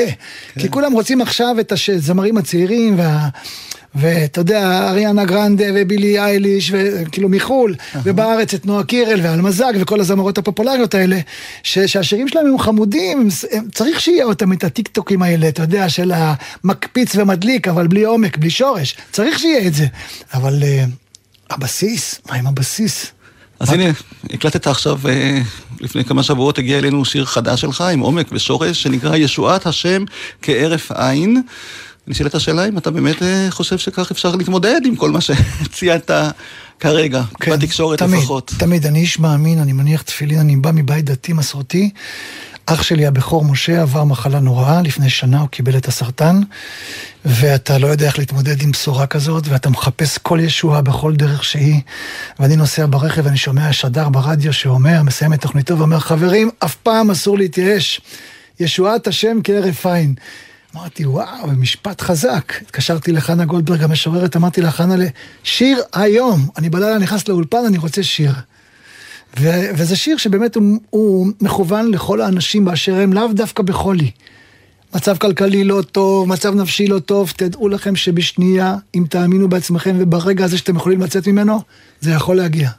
כי 0.59 0.71
כולם 0.71 0.93
רוצים 0.93 1.21
עכשיו 1.21 1.57
את 1.61 1.73
הזמרים 1.89 2.37
הצעירים 2.37 2.99
וה... 2.99 3.29
ואתה 3.95 4.41
יודע, 4.41 4.89
אריאנה 4.91 5.25
גרנדה 5.25 5.65
ובילי 5.75 6.19
אייליש, 6.19 6.73
וכאילו 6.75 7.29
מחו"ל, 7.29 7.75
ובארץ 8.05 8.55
את 8.55 8.67
נועה 8.67 8.85
קירל 8.85 9.21
ואלמזג 9.23 9.73
וכל 9.81 10.01
הזמרות 10.01 10.39
הפופולריות 10.39 10.95
האלה, 10.95 11.19
ש- 11.63 11.79
שהשירים 11.79 12.29
שלהם 12.29 12.47
הם 12.47 12.59
חמודים, 12.59 13.21
הם, 13.21 13.29
הם, 13.53 13.69
צריך 13.75 14.01
שיהיה 14.01 14.25
אותם 14.25 14.53
את 14.53 14.65
הטיקטוקים 14.65 15.23
האלה, 15.23 15.49
אתה 15.49 15.63
יודע, 15.63 15.89
של 15.89 16.13
המקפיץ 16.15 17.17
ומדליק, 17.17 17.69
אבל 17.69 17.87
בלי 17.87 18.03
עומק, 18.05 18.37
בלי 18.39 18.51
שורש, 18.51 18.97
צריך 19.13 19.39
שיהיה 19.39 19.67
את 19.67 19.75
זה. 19.75 19.87
אבל 20.35 20.63
uh, 20.63 20.91
הבסיס, 21.55 22.21
מה 22.29 22.35
עם 22.37 22.47
הבסיס? 22.47 23.07
אז 23.63 23.73
הנה, 23.73 23.85
הקלטת 24.31 24.67
עכשיו, 24.67 24.99
אה, 25.09 25.41
לפני 25.81 26.05
כמה 26.05 26.23
שבועות 26.23 26.59
הגיע 26.59 26.79
אלינו 26.79 27.05
שיר 27.05 27.25
חדש 27.25 27.61
שלך 27.61 27.81
עם 27.81 28.01
עומק 28.01 28.29
ושורש, 28.33 28.83
שנקרא 28.83 29.17
ישועת 29.17 29.67
השם 29.67 30.05
כהרף 30.43 30.93
עין. 30.93 31.43
נשאלת 32.07 32.35
השאלה 32.35 32.69
אם 32.69 32.79
אתה 32.79 32.91
באמת 32.91 33.23
אה, 33.23 33.47
חושב 33.51 33.79
שכך 33.79 34.11
אפשר 34.11 34.37
להתמודד 34.37 34.81
עם 34.85 34.97
כל 34.97 35.11
מה 35.11 35.21
שציינת 35.21 36.11
כרגע, 36.81 37.23
בתקשורת 37.51 37.99
כן, 37.99 38.07
תמיד, 38.07 38.19
לפחות. 38.19 38.53
תמיד, 38.59 38.87
אני 38.87 39.01
איש 39.01 39.19
מאמין, 39.19 39.59
אני 39.59 39.73
מניח 39.73 40.03
תפילין, 40.03 40.39
אני 40.39 40.57
בא 40.57 40.71
מבית 40.75 41.05
דתי 41.05 41.33
מסורתי. 41.33 41.91
אח 42.67 42.83
שלי 42.83 43.07
הבכור 43.07 43.45
משה 43.45 43.83
עבר 43.83 44.05
מחלה 44.05 44.41
נוראה, 44.41 44.83
לפני 44.83 45.11
שנה 45.11 45.41
הוא 45.41 45.49
קיבל 45.49 45.77
את 45.77 45.89
הסרטן, 45.89 46.41
ואתה 47.25 47.79
לא 47.79 47.87
יודע 47.87 48.07
איך 48.07 48.19
להתמודד 48.19 48.63
עם 48.63 48.71
בשורה 48.71 49.07
כזאת, 49.07 49.49
ואתה 49.49 49.71
מחפש 49.71 50.19
כל 50.19 50.39
ישועה 50.43 50.83
בכל 50.83 51.17
דרך 51.17 51.45
שהיא. 51.45 51.81
ואני 52.41 52.57
נוסע 52.57 52.87
ברכב 52.91 53.23
ואני 53.25 53.37
שומע 53.37 53.73
שדר 53.73 54.09
ברדיו 54.09 54.53
שאומר, 54.53 55.03
מסיים 55.03 55.33
את 55.33 55.41
תוכניתו 55.41 55.79
ואומר, 55.79 55.99
חברים, 55.99 56.51
אף 56.65 56.75
פעם 56.75 57.11
אסור 57.11 57.39
להתייאש. 57.39 58.01
ישועת 58.61 59.07
השם 59.07 59.39
כהרף 59.45 59.87
עין. 59.87 60.15
אמרתי, 60.77 61.07
וואו, 61.07 61.47
משפט 61.57 62.01
חזק. 62.01 62.53
התקשרתי 62.63 63.13
לחנה 63.13 63.45
גולדברג 63.45 63.83
המשוררת, 63.83 64.37
אמרתי 64.37 64.61
לה, 64.61 64.71
חנה, 64.71 64.95
שיר 65.45 65.83
היום. 65.93 66.49
אני 66.57 66.71
בלילה 66.71 66.99
נכנס 66.99 67.29
לאולפן, 67.29 67.65
אני 67.67 67.79
רוצה 67.79 68.03
שיר. 68.03 68.33
ו- 69.41 69.71
וזה 69.77 69.97
שיר 69.97 70.17
שבאמת 70.17 70.55
הוא, 70.57 70.79
הוא 70.91 71.29
מכוון 71.41 71.91
לכל 71.91 72.21
האנשים 72.21 72.65
באשר 72.65 72.95
הם, 72.95 73.13
לאו 73.13 73.33
דווקא 73.33 73.63
בחולי. 73.63 74.11
מצב 74.95 75.17
כלכלי 75.17 75.65
לא 75.65 75.83
טוב, 75.93 76.29
מצב 76.29 76.55
נפשי 76.55 76.87
לא 76.87 76.99
טוב, 76.99 77.33
תדעו 77.37 77.69
לכם 77.69 77.97
שבשנייה, 77.97 78.77
אם 78.95 79.05
תאמינו 79.09 79.49
בעצמכם 79.49 79.97
וברגע 79.99 80.45
הזה 80.45 80.59
שאתם 80.59 80.77
יכולים 80.77 81.01
לצאת 81.01 81.27
ממנו, 81.29 81.61
זה 82.01 82.11
יכול 82.11 82.37
להגיע. 82.37 82.71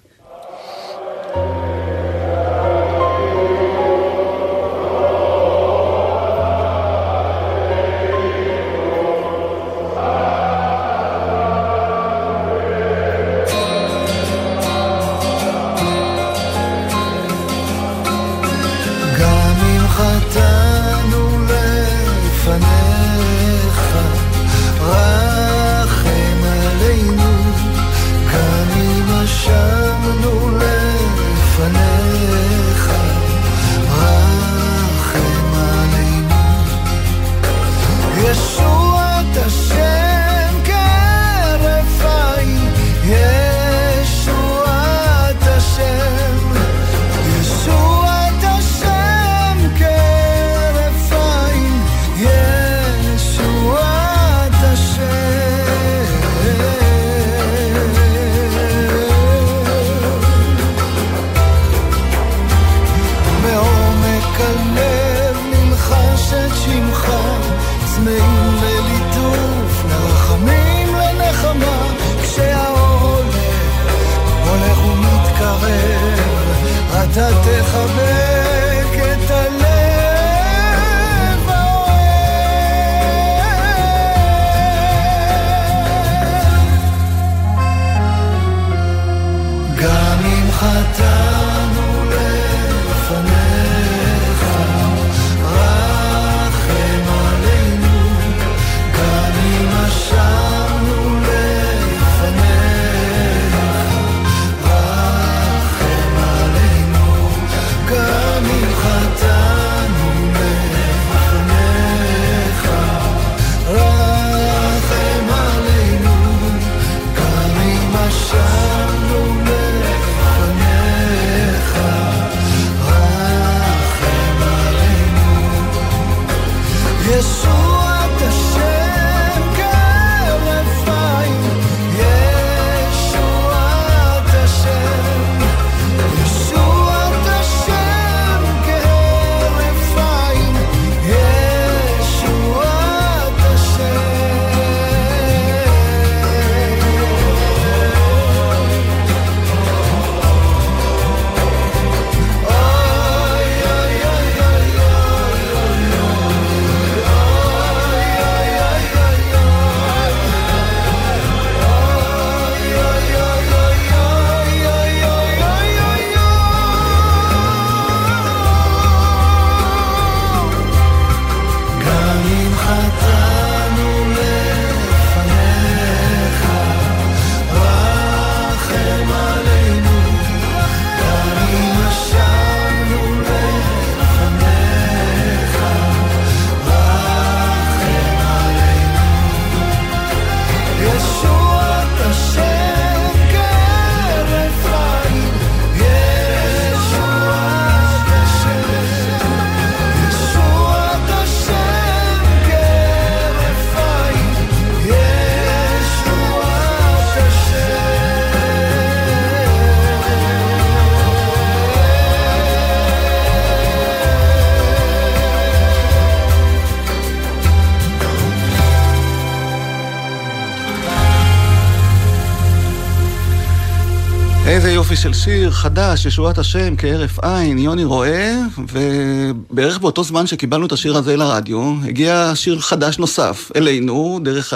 איזה 224.53 224.71
יופי 224.71 224.95
של 224.95 225.13
שיר 225.13 225.51
חדש, 225.51 226.05
ישועת 226.05 226.37
השם, 226.37 226.75
כהרף 226.77 227.19
עין, 227.19 227.59
יוני 227.59 227.83
רואה, 227.83 228.35
ובערך 228.57 229.77
באותו 229.77 230.03
זמן 230.03 230.27
שקיבלנו 230.27 230.65
את 230.65 230.71
השיר 230.71 230.97
הזה 230.97 231.17
לרדיו, 231.17 231.75
הגיע 231.87 232.31
שיר 232.35 232.59
חדש 232.59 232.97
נוסף 232.97 233.51
אלינו, 233.55 234.19
דרך 234.23 234.53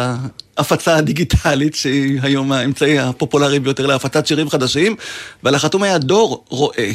ההפצה 0.57 0.95
הדיגיטלית, 0.95 1.75
שהיא 1.75 2.19
היום 2.23 2.51
האמצעי 2.51 2.99
הפופולרי 2.99 3.59
ביותר 3.59 3.85
להפצת 3.85 4.27
שירים 4.27 4.49
חדשים, 4.49 4.95
ועל 5.43 5.55
החתום 5.55 5.83
היה 5.83 5.97
דור 5.97 6.45
רואה. 6.49 6.91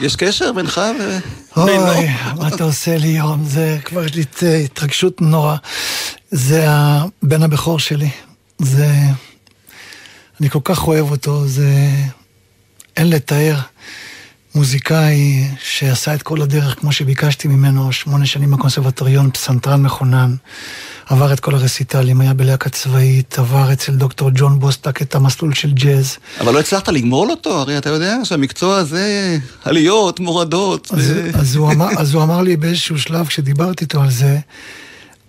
יש 0.00 0.16
קשר 0.16 0.52
בינך 0.52 0.80
ובינו? 1.56 1.86
אוי, 1.86 2.08
מה 2.36 2.48
אתה 2.48 2.64
עושה 2.64 2.98
לי 2.98 3.08
יום? 3.08 3.44
זה 3.44 3.78
כבר 3.84 4.04
לי 4.14 4.24
התרגשות 4.64 5.20
נורא. 5.20 5.56
זה 6.30 6.64
הבן 6.68 7.42
הבכור 7.42 7.78
שלי. 7.78 8.10
זה... 8.58 8.88
אני 10.40 10.50
כל 10.50 10.60
כך 10.64 10.86
אוהב 10.88 11.10
אותו, 11.10 11.46
זה... 11.46 11.66
אין 13.00 13.10
לתאר. 13.10 13.56
מוזיקאי 14.54 15.44
שעשה 15.64 16.14
את 16.14 16.22
כל 16.22 16.42
הדרך 16.42 16.80
כמו 16.80 16.92
שביקשתי 16.92 17.48
ממנו, 17.48 17.92
שמונה 17.92 18.26
שנים 18.26 18.50
בקונסרבטוריון, 18.50 19.30
פסנתרן 19.30 19.82
מכונן, 19.82 20.34
עבר 21.06 21.32
את 21.32 21.40
כל 21.40 21.54
הרסיטלים, 21.54 22.20
היה 22.20 22.34
בלהקה 22.34 22.70
צבאית, 22.70 23.38
עבר 23.38 23.72
אצל 23.72 23.92
דוקטור 23.92 24.30
ג'ון 24.34 24.60
בוסטק 24.60 25.02
את 25.02 25.14
המסלול 25.14 25.54
של 25.54 25.70
ג'אז. 25.72 26.16
אבל 26.40 26.54
לא 26.54 26.60
הצלחת 26.60 26.88
לגמול 26.88 27.30
אותו, 27.30 27.60
הרי 27.60 27.78
אתה 27.78 27.90
יודע 27.90 28.16
שהמקצוע 28.24 28.76
הזה, 28.76 29.38
עליות, 29.64 30.20
מורדות. 30.20 30.88
אז, 30.92 31.12
ו... 31.14 31.30
אז, 31.34 31.56
הוא, 31.56 31.72
אמר, 31.72 31.88
אז 31.98 32.14
הוא 32.14 32.22
אמר 32.22 32.42
לי 32.42 32.56
באיזשהו 32.56 32.98
שלב, 32.98 33.26
כשדיברתי 33.26 33.84
איתו 33.84 34.02
על 34.02 34.10
זה, 34.10 34.38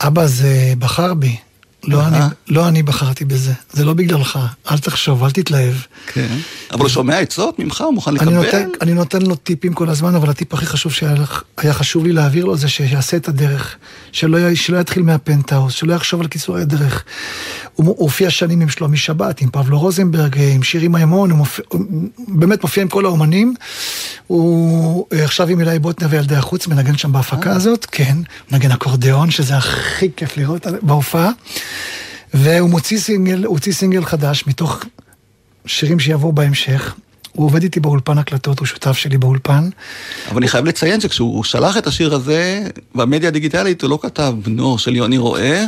אבא 0.01 0.25
זה 0.25 0.73
בחר 0.79 1.13
בי. 1.13 1.35
לא 1.83 2.07
אני, 2.07 2.17
לא 2.47 2.67
אני 2.67 2.83
בחרתי 2.83 3.25
בזה, 3.25 3.53
זה 3.73 3.85
לא 3.85 3.93
בגללך, 3.93 4.39
אל 4.71 4.77
תחשוב, 4.77 5.23
אל 5.23 5.31
תתלהב. 5.31 5.73
כן, 6.07 6.27
אבל 6.71 6.79
הוא 6.79 6.89
שומע 6.89 7.19
עצות 7.19 7.59
ממך, 7.59 7.81
הוא 7.81 7.93
מוכן 7.93 8.13
לקבל? 8.13 8.27
אני 8.27 8.35
נותן, 8.35 8.69
אני 8.81 8.93
נותן 8.93 9.21
לו 9.21 9.35
טיפים 9.35 9.73
כל 9.73 9.89
הזמן, 9.89 10.15
אבל 10.15 10.29
הטיפ 10.29 10.53
הכי 10.53 10.65
חשוב 10.65 10.91
שהיה 10.91 11.73
חשוב 11.73 12.05
לי 12.05 12.11
להעביר 12.11 12.45
לו 12.45 12.57
זה 12.57 12.69
שיעשה 12.69 13.17
את 13.17 13.27
הדרך, 13.27 13.75
שלא, 14.11 14.55
שלא 14.55 14.77
יתחיל 14.77 15.03
מהפנטהאוס, 15.03 15.73
שלא 15.73 15.93
יחשוב 15.93 16.21
על 16.21 16.27
קיצורי 16.27 16.61
הדרך. 16.61 17.03
הוא, 17.75 17.95
הופיע 17.97 18.29
שנים 18.29 18.61
עם 18.61 18.69
שלומי 18.69 18.97
שבת, 18.97 19.41
עם 19.41 19.49
פבלו 19.51 19.79
רוזנברג, 19.79 20.35
עם 20.55 20.63
שירי 20.63 20.87
מימון, 20.87 21.31
הוא, 21.31 21.37
מופיע, 21.37 21.65
הוא 21.67 21.81
באמת 22.27 22.63
מופיע 22.63 22.83
עם 22.83 22.89
כל 22.89 23.05
האומנים. 23.05 23.53
הוא 24.27 25.05
עכשיו 25.11 25.47
עם 25.47 25.59
אילי 25.59 25.79
בוטנר 25.79 26.07
וילדי 26.11 26.35
החוץ, 26.35 26.67
מנגן 26.67 26.97
שם 26.97 27.11
בהפקה 27.11 27.49
אה. 27.49 27.55
הזאת, 27.55 27.87
כן, 27.91 28.17
מנגן 28.51 28.71
אקורדיאון, 28.71 29.31
שזה 29.31 29.57
הכי 29.57 30.09
כיף 30.15 30.37
לראות 30.37 30.67
בהופעה. 30.81 31.31
והוא 32.33 32.69
מוציא 32.69 32.97
סינגל, 32.97 33.43
הוציא 33.45 33.73
סינגל 33.73 34.05
חדש 34.05 34.43
מתוך 34.47 34.79
שירים 35.65 35.99
שיבואו 35.99 36.33
בהמשך. 36.33 36.95
הוא 37.31 37.45
עובד 37.45 37.63
איתי 37.63 37.79
באולפן 37.79 38.17
הקלטות, 38.17 38.59
הוא 38.59 38.65
שותף 38.65 38.91
שלי 38.91 39.17
באולפן. 39.17 39.69
אבל 40.29 40.37
אני 40.37 40.47
חייב 40.47 40.65
לציין 40.65 41.01
שכשהוא 41.01 41.43
שלח 41.43 41.77
את 41.77 41.87
השיר 41.87 42.13
הזה, 42.13 42.67
במדיה 42.95 43.29
הדיגיטלית 43.29 43.81
הוא 43.81 43.89
לא 43.89 43.99
כתב 44.01 44.33
בנו 44.43 44.77
של 44.77 44.95
יוני 44.95 45.17
רואה. 45.17 45.65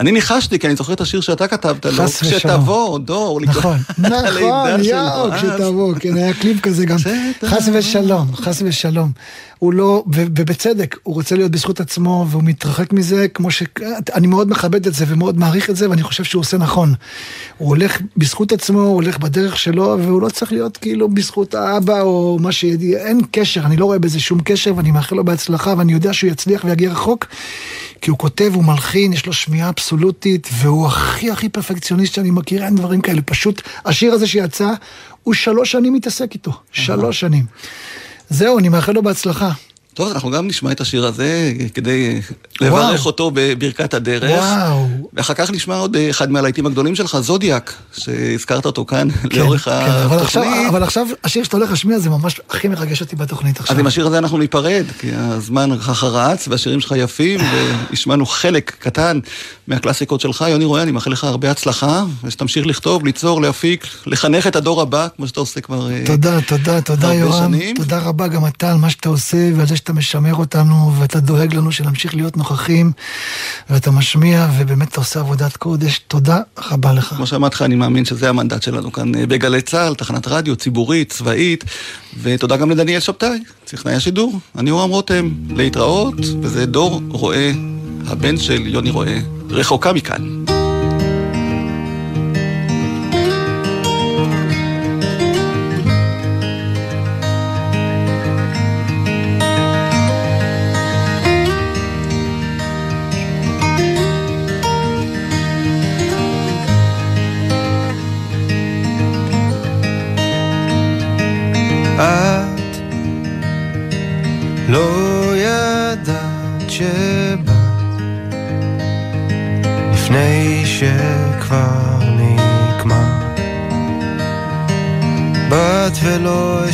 אני 0.00 0.12
ניחשתי, 0.12 0.58
כי 0.58 0.66
אני 0.66 0.76
זוכר 0.76 0.92
את 0.92 1.00
השיר 1.00 1.20
שאתה 1.20 1.46
כתבת 1.46 1.86
לו, 1.86 2.04
כשתבוא, 2.08 2.98
דור. 2.98 3.40
נכון, 3.40 3.76
נכון, 3.98 4.84
יואו, 4.84 5.32
כשתבוא, 5.32 5.94
כן, 6.00 6.16
היה 6.16 6.34
קליפ 6.34 6.60
כזה 6.60 6.86
גם. 6.86 6.96
חס 7.44 7.68
ושלום, 7.72 8.34
חס 8.36 8.62
ושלום. 8.64 9.12
הוא 9.58 9.72
לא, 9.72 10.04
ובצדק, 10.06 10.96
הוא 11.02 11.14
רוצה 11.14 11.36
להיות 11.36 11.50
בזכות 11.50 11.80
עצמו, 11.80 12.26
והוא 12.30 12.42
מתרחק 12.44 12.92
מזה, 12.92 13.28
כמו 13.28 13.50
ש... 13.50 13.62
אני 14.14 14.26
מאוד 14.26 14.50
מכבד 14.50 14.86
את 14.86 14.94
זה 14.94 15.04
ומאוד 15.08 15.38
מעריך 15.38 15.70
את 15.70 15.76
זה, 15.76 15.90
ואני 15.90 16.02
חושב 16.02 16.24
שהוא 16.24 16.40
עושה 16.40 16.58
נכון. 16.58 16.94
הוא 17.58 17.68
הולך 17.68 18.00
בזכות 18.16 18.52
עצמו, 18.52 18.80
הוא 18.80 18.94
הולך 18.94 19.18
בדרך 19.18 19.58
שלו, 19.58 19.98
והוא 20.02 20.22
לא 20.22 20.28
צריך 20.28 20.52
להיות 20.52 20.76
כאילו 20.76 21.08
בזכות 21.08 21.54
האבא 21.54 22.00
או 22.00 22.38
מה 22.40 22.52
שידיע, 22.52 22.98
אין 22.98 23.20
קשר, 23.30 23.60
אני 23.60 23.76
לא 23.76 23.84
רואה 23.84 23.98
בזה 23.98 24.20
שום 24.20 24.38
קשר, 24.44 24.72
ואני 24.76 24.90
מאחל 24.90 25.16
לו 25.16 25.24
בהצלחה, 25.24 25.74
ואני 25.78 25.92
יודע 25.92 26.12
שהוא 26.12 26.30
יצליח 26.30 26.64
ויגיע 26.64 26.90
רחוק, 26.90 27.26
כי 28.02 28.10
הוא 28.10 28.18
כותב, 28.18 28.50
הוא 28.54 28.64
מלחין, 28.64 29.12
יש 29.12 29.26
לו 29.26 29.32
שמיעה 29.32 29.68
אבסולוטית, 29.68 30.48
והוא 30.52 30.86
הכי 30.86 31.30
הכי 31.30 31.48
פרפקציוניסט 31.48 32.14
שאני 32.14 32.30
מכיר, 32.30 32.64
אין 32.64 32.74
דברים 32.74 33.00
כאלה. 33.00 33.22
פשוט, 33.22 33.62
השיר 33.84 34.12
הזה 34.12 34.26
שיצא, 34.26 34.72
הוא 35.22 35.34
שלוש 35.34 35.72
שנים 35.72 35.92
מתעסק 35.92 36.34
איתו. 36.34 36.52
שלוש 36.72 37.20
שנים. 37.20 37.44
זהו, 38.30 38.58
אני 38.58 38.68
מאחל 38.68 38.92
לו 38.92 39.02
בהצלחה. 39.02 39.50
טוב, 39.94 40.12
אנחנו 40.12 40.30
גם 40.30 40.46
נשמע 40.46 40.72
את 40.72 40.80
השיר 40.80 41.06
הזה 41.06 41.52
כדי 41.74 42.20
לברך 42.60 43.06
אותו 43.06 43.30
בברכת 43.34 43.94
הדרך. 43.94 44.30
וואו. 44.30 44.86
ואחר 45.12 45.34
כך 45.34 45.50
נשמע 45.50 45.76
עוד 45.76 45.96
אחד 46.10 46.30
מהלהיטים 46.30 46.66
הגדולים 46.66 46.94
שלך, 46.94 47.18
זודיאק, 47.20 47.74
שהזכרת 47.98 48.66
אותו 48.66 48.84
כאן 48.84 49.08
כן, 49.10 49.28
לאורך 49.38 49.64
כן, 49.64 49.70
התוכנית. 49.70 50.04
אבל 50.04 50.22
עכשיו, 50.22 50.44
אבל 50.68 50.82
עכשיו 50.82 51.06
השיר 51.24 51.44
שאתה 51.44 51.56
הולך 51.56 51.70
להשמיע 51.70 51.98
זה 51.98 52.10
ממש 52.10 52.40
הכי 52.50 52.68
מרגש 52.68 53.00
אותי 53.00 53.16
בתוכנית 53.16 53.60
עכשיו. 53.60 53.74
אז 53.76 53.80
עם 53.80 53.86
השיר 53.86 54.06
הזה 54.06 54.18
אנחנו 54.18 54.38
ניפרד, 54.38 54.84
כי 54.98 55.08
הזמן 55.14 55.78
ככה 55.78 56.06
רץ 56.06 56.48
והשירים 56.48 56.80
שלך 56.80 56.94
יפים, 56.96 57.40
והשמענו 57.90 58.26
חלק 58.26 58.76
קטן 58.78 59.18
מהקלאסיקות 59.66 60.20
שלך. 60.20 60.44
יוני 60.48 60.64
רואה, 60.64 60.82
אני 60.82 60.92
מאחל 60.92 61.10
לך 61.10 61.24
הרבה 61.24 61.50
הצלחה, 61.50 62.04
ושתמשיך 62.24 62.66
לכתוב, 62.66 63.04
ליצור, 63.04 63.42
להפיק, 63.42 63.86
לחנך 64.06 64.46
את 64.46 64.56
הדור 64.56 64.80
הבא, 64.80 65.08
כמו 65.16 65.28
שאתה 65.28 65.40
עושה 65.40 65.60
כבר 65.60 65.88
שנים. 65.88 66.04
תודה, 66.06 66.40
תודה, 66.40 66.80
תודה 66.80 67.14
יורם. 67.14 67.54
תודה 67.74 67.98
רבה 67.98 68.28
גם 68.28 68.46
אתה 68.46 68.70
על 68.72 68.76
מה 68.76 68.90
שאתה 68.90 69.08
עושה 69.08 69.50
ועל 69.56 69.66
זה 69.66 69.76
שאתה 69.82 69.92
משמר 69.92 70.34
אותנו, 70.34 70.92
ואתה 70.98 71.20
דואג 71.20 71.54
לנו 71.54 71.72
שנמשיך 71.72 72.14
להיות 72.14 72.36
נוכחים, 72.36 72.92
ואתה 73.70 73.90
משמיע, 73.90 74.48
ובאמת 74.58 74.88
אתה 74.88 75.00
עושה 75.00 75.20
עבודת 75.20 75.56
קודש. 75.56 76.00
תודה 76.08 76.40
רבה 76.70 76.92
לך. 76.92 77.04
כמו 77.04 77.26
שאמרתי 77.26 77.54
לך, 77.54 77.62
אני 77.62 77.74
מאמין 77.74 78.04
שזה 78.04 78.28
המנדט 78.28 78.62
שלנו 78.62 78.92
כאן 78.92 79.14
אה, 79.14 79.26
בגלי 79.26 79.62
צה"ל, 79.62 79.94
תחנת 79.94 80.28
רדיו 80.28 80.56
ציבורית, 80.56 81.10
צבאית, 81.10 81.64
ותודה 82.22 82.56
גם 82.56 82.70
לדניאל 82.70 83.00
שבתאי, 83.00 83.38
טכנאי 83.64 83.94
השידור. 83.94 84.38
אני 84.58 84.70
אורם 84.70 84.90
רותם, 84.90 85.28
להתראות, 85.56 86.14
וזה 86.42 86.66
דור 86.66 87.02
רואה, 87.08 87.52
הבן 88.06 88.38
של 88.38 88.66
יוני 88.66 88.90
רואה, 88.90 89.18
רחוקה 89.50 89.92
מכאן. 89.92 90.61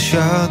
shall 0.08 0.47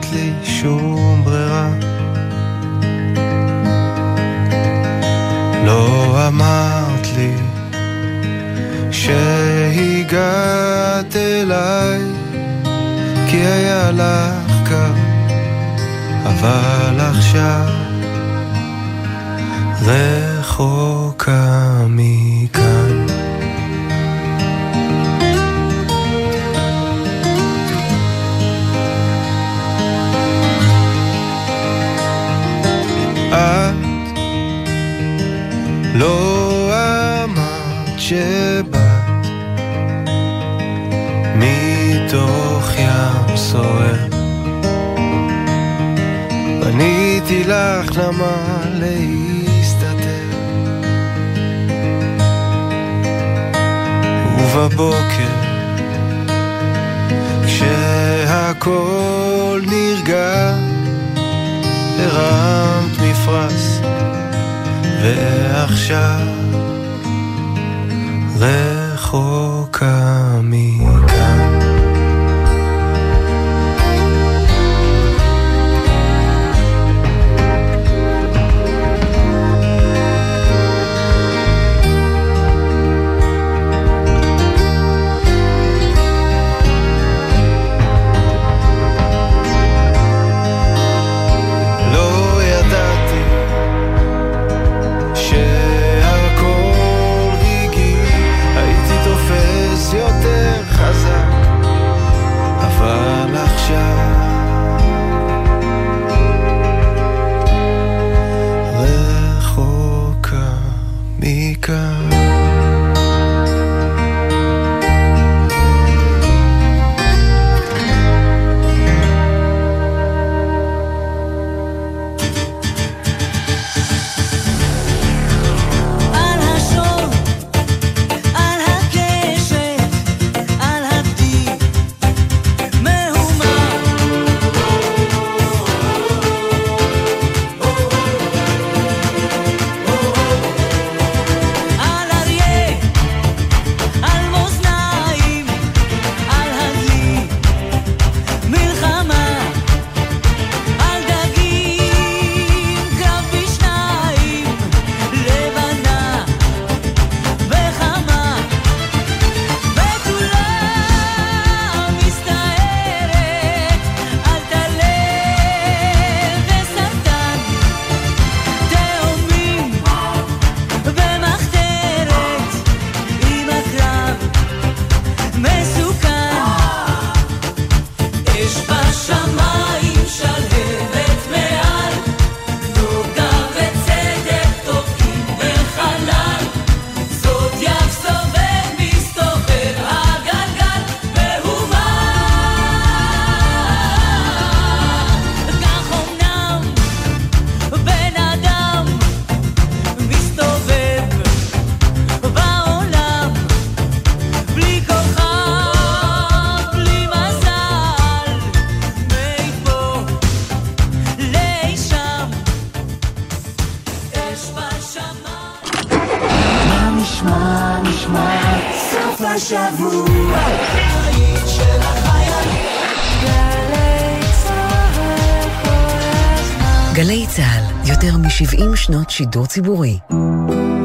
שנות 228.87 229.09
שידור 229.09 229.45
ציבורי. 229.45 229.99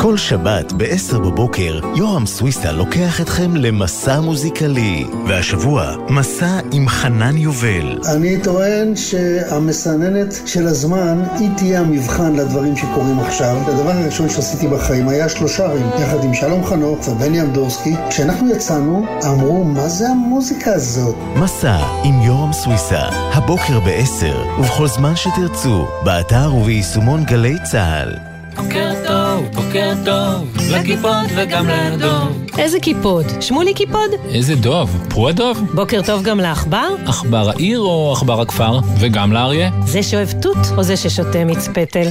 כל 0.03 0.17
שבת 0.17 0.73
ב-10 0.73 1.19
בבוקר, 1.19 1.81
יורם 1.97 2.27
סוויסה 2.27 2.73
לוקח 2.73 3.21
אתכם 3.21 3.57
למסע 3.57 4.21
מוזיקלי. 4.21 5.07
והשבוע, 5.29 5.97
מסע 6.09 6.61
עם 6.73 6.89
חנן 6.89 7.37
יובל. 7.37 7.99
אני 8.15 8.43
טוען 8.43 8.97
שהמסננת 8.97 10.35
של 10.47 10.67
הזמן, 10.67 11.23
היא 11.39 11.49
תהיה 11.57 11.81
המבחן 11.81 12.37
לדברים 12.37 12.77
שקורים 12.77 13.19
עכשיו. 13.19 13.57
הדבר 13.67 13.91
הראשון 13.91 14.29
שעשיתי 14.29 14.69
בחיים 14.69 15.09
היה 15.09 15.29
שלושה 15.29 15.65
ערים, 15.65 15.87
יחד 16.03 16.25
עם 16.25 16.35
שלום 16.35 16.65
חנוך 16.65 17.09
ובני 17.09 17.43
אמדורסקי. 17.43 17.95
כשאנחנו 18.11 18.51
יצאנו, 18.51 19.07
אמרו, 19.25 19.65
מה 19.65 19.89
זה 19.89 20.09
המוזיקה 20.09 20.75
הזאת? 20.75 21.17
מסע 21.37 21.77
עם 22.05 22.23
יורם 22.23 22.53
סוויסה, 22.53 23.03
הבוקר 23.33 23.81
ב-10, 23.81 24.61
ובכל 24.61 24.87
זמן 24.87 25.17
שתרצו, 25.17 25.87
באתר 26.05 26.55
וביישומון 26.55 27.25
גלי 27.25 27.57
צה"ל. 27.71 28.32
בוקר 28.57 28.93
טוב, 29.07 29.47
בוקר 29.55 29.93
טוב, 30.05 30.57
לקיפוד 30.71 31.27
וגם 31.37 31.67
לדוב. 31.69 32.47
איזה 32.59 32.81
קיפוד? 32.81 33.25
שמולי 33.41 33.75
קיפוד? 33.75 34.11
איזה 34.29 34.55
דוב? 34.55 35.05
פרו 35.09 35.33
דוב? 35.33 35.63
בוקר 35.75 36.03
טוב 36.07 36.23
גם 36.23 36.41
לעכבר? 36.41 36.89
עכבר 37.07 37.51
העיר 37.51 37.81
או 37.81 38.13
עכבר 38.17 38.41
הכפר? 38.41 38.79
וגם 38.99 39.33
לאריה? 39.33 39.71
זה 39.87 40.03
שאוהב 40.03 40.33
תות 40.33 40.57
או 40.77 40.83
זה 40.83 40.97
ששותה 40.97 41.45
מיץ 41.45 41.69
פטל? 41.69 42.09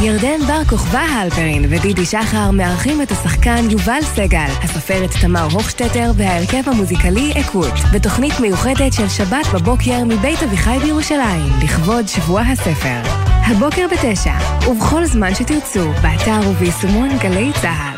ירדן 0.00 0.46
בר 0.46 0.64
כוכבא 0.68 0.98
הלפרין 0.98 1.66
ודידי 1.68 2.04
שחר 2.04 2.50
מארחים 2.50 3.02
את 3.02 3.10
השחקן 3.10 3.70
יובל 3.70 4.02
סגל, 4.02 4.48
הסופרת 4.62 5.10
תמר 5.20 5.48
הוכשטטר 5.52 6.12
וההרכב 6.16 6.62
המוזיקלי 6.66 7.32
אקוט, 7.40 7.74
בתוכנית 7.92 8.40
מיוחדת 8.40 8.92
של 8.92 9.08
שבת 9.08 9.46
בבוקר 9.54 10.04
מבית 10.04 10.42
אביחי 10.42 10.78
בירושלים, 10.82 11.52
לכבוד 11.62 12.08
שבוע 12.08 12.40
הספר. 12.40 13.25
הבוקר 13.48 13.86
בתשע, 13.92 14.32
ובכל 14.70 15.04
זמן 15.04 15.34
שתרצו, 15.34 15.92
באתר 16.02 16.50
וביישומון 16.50 17.08
גלי 17.18 17.52
צה"ל. 17.62 17.95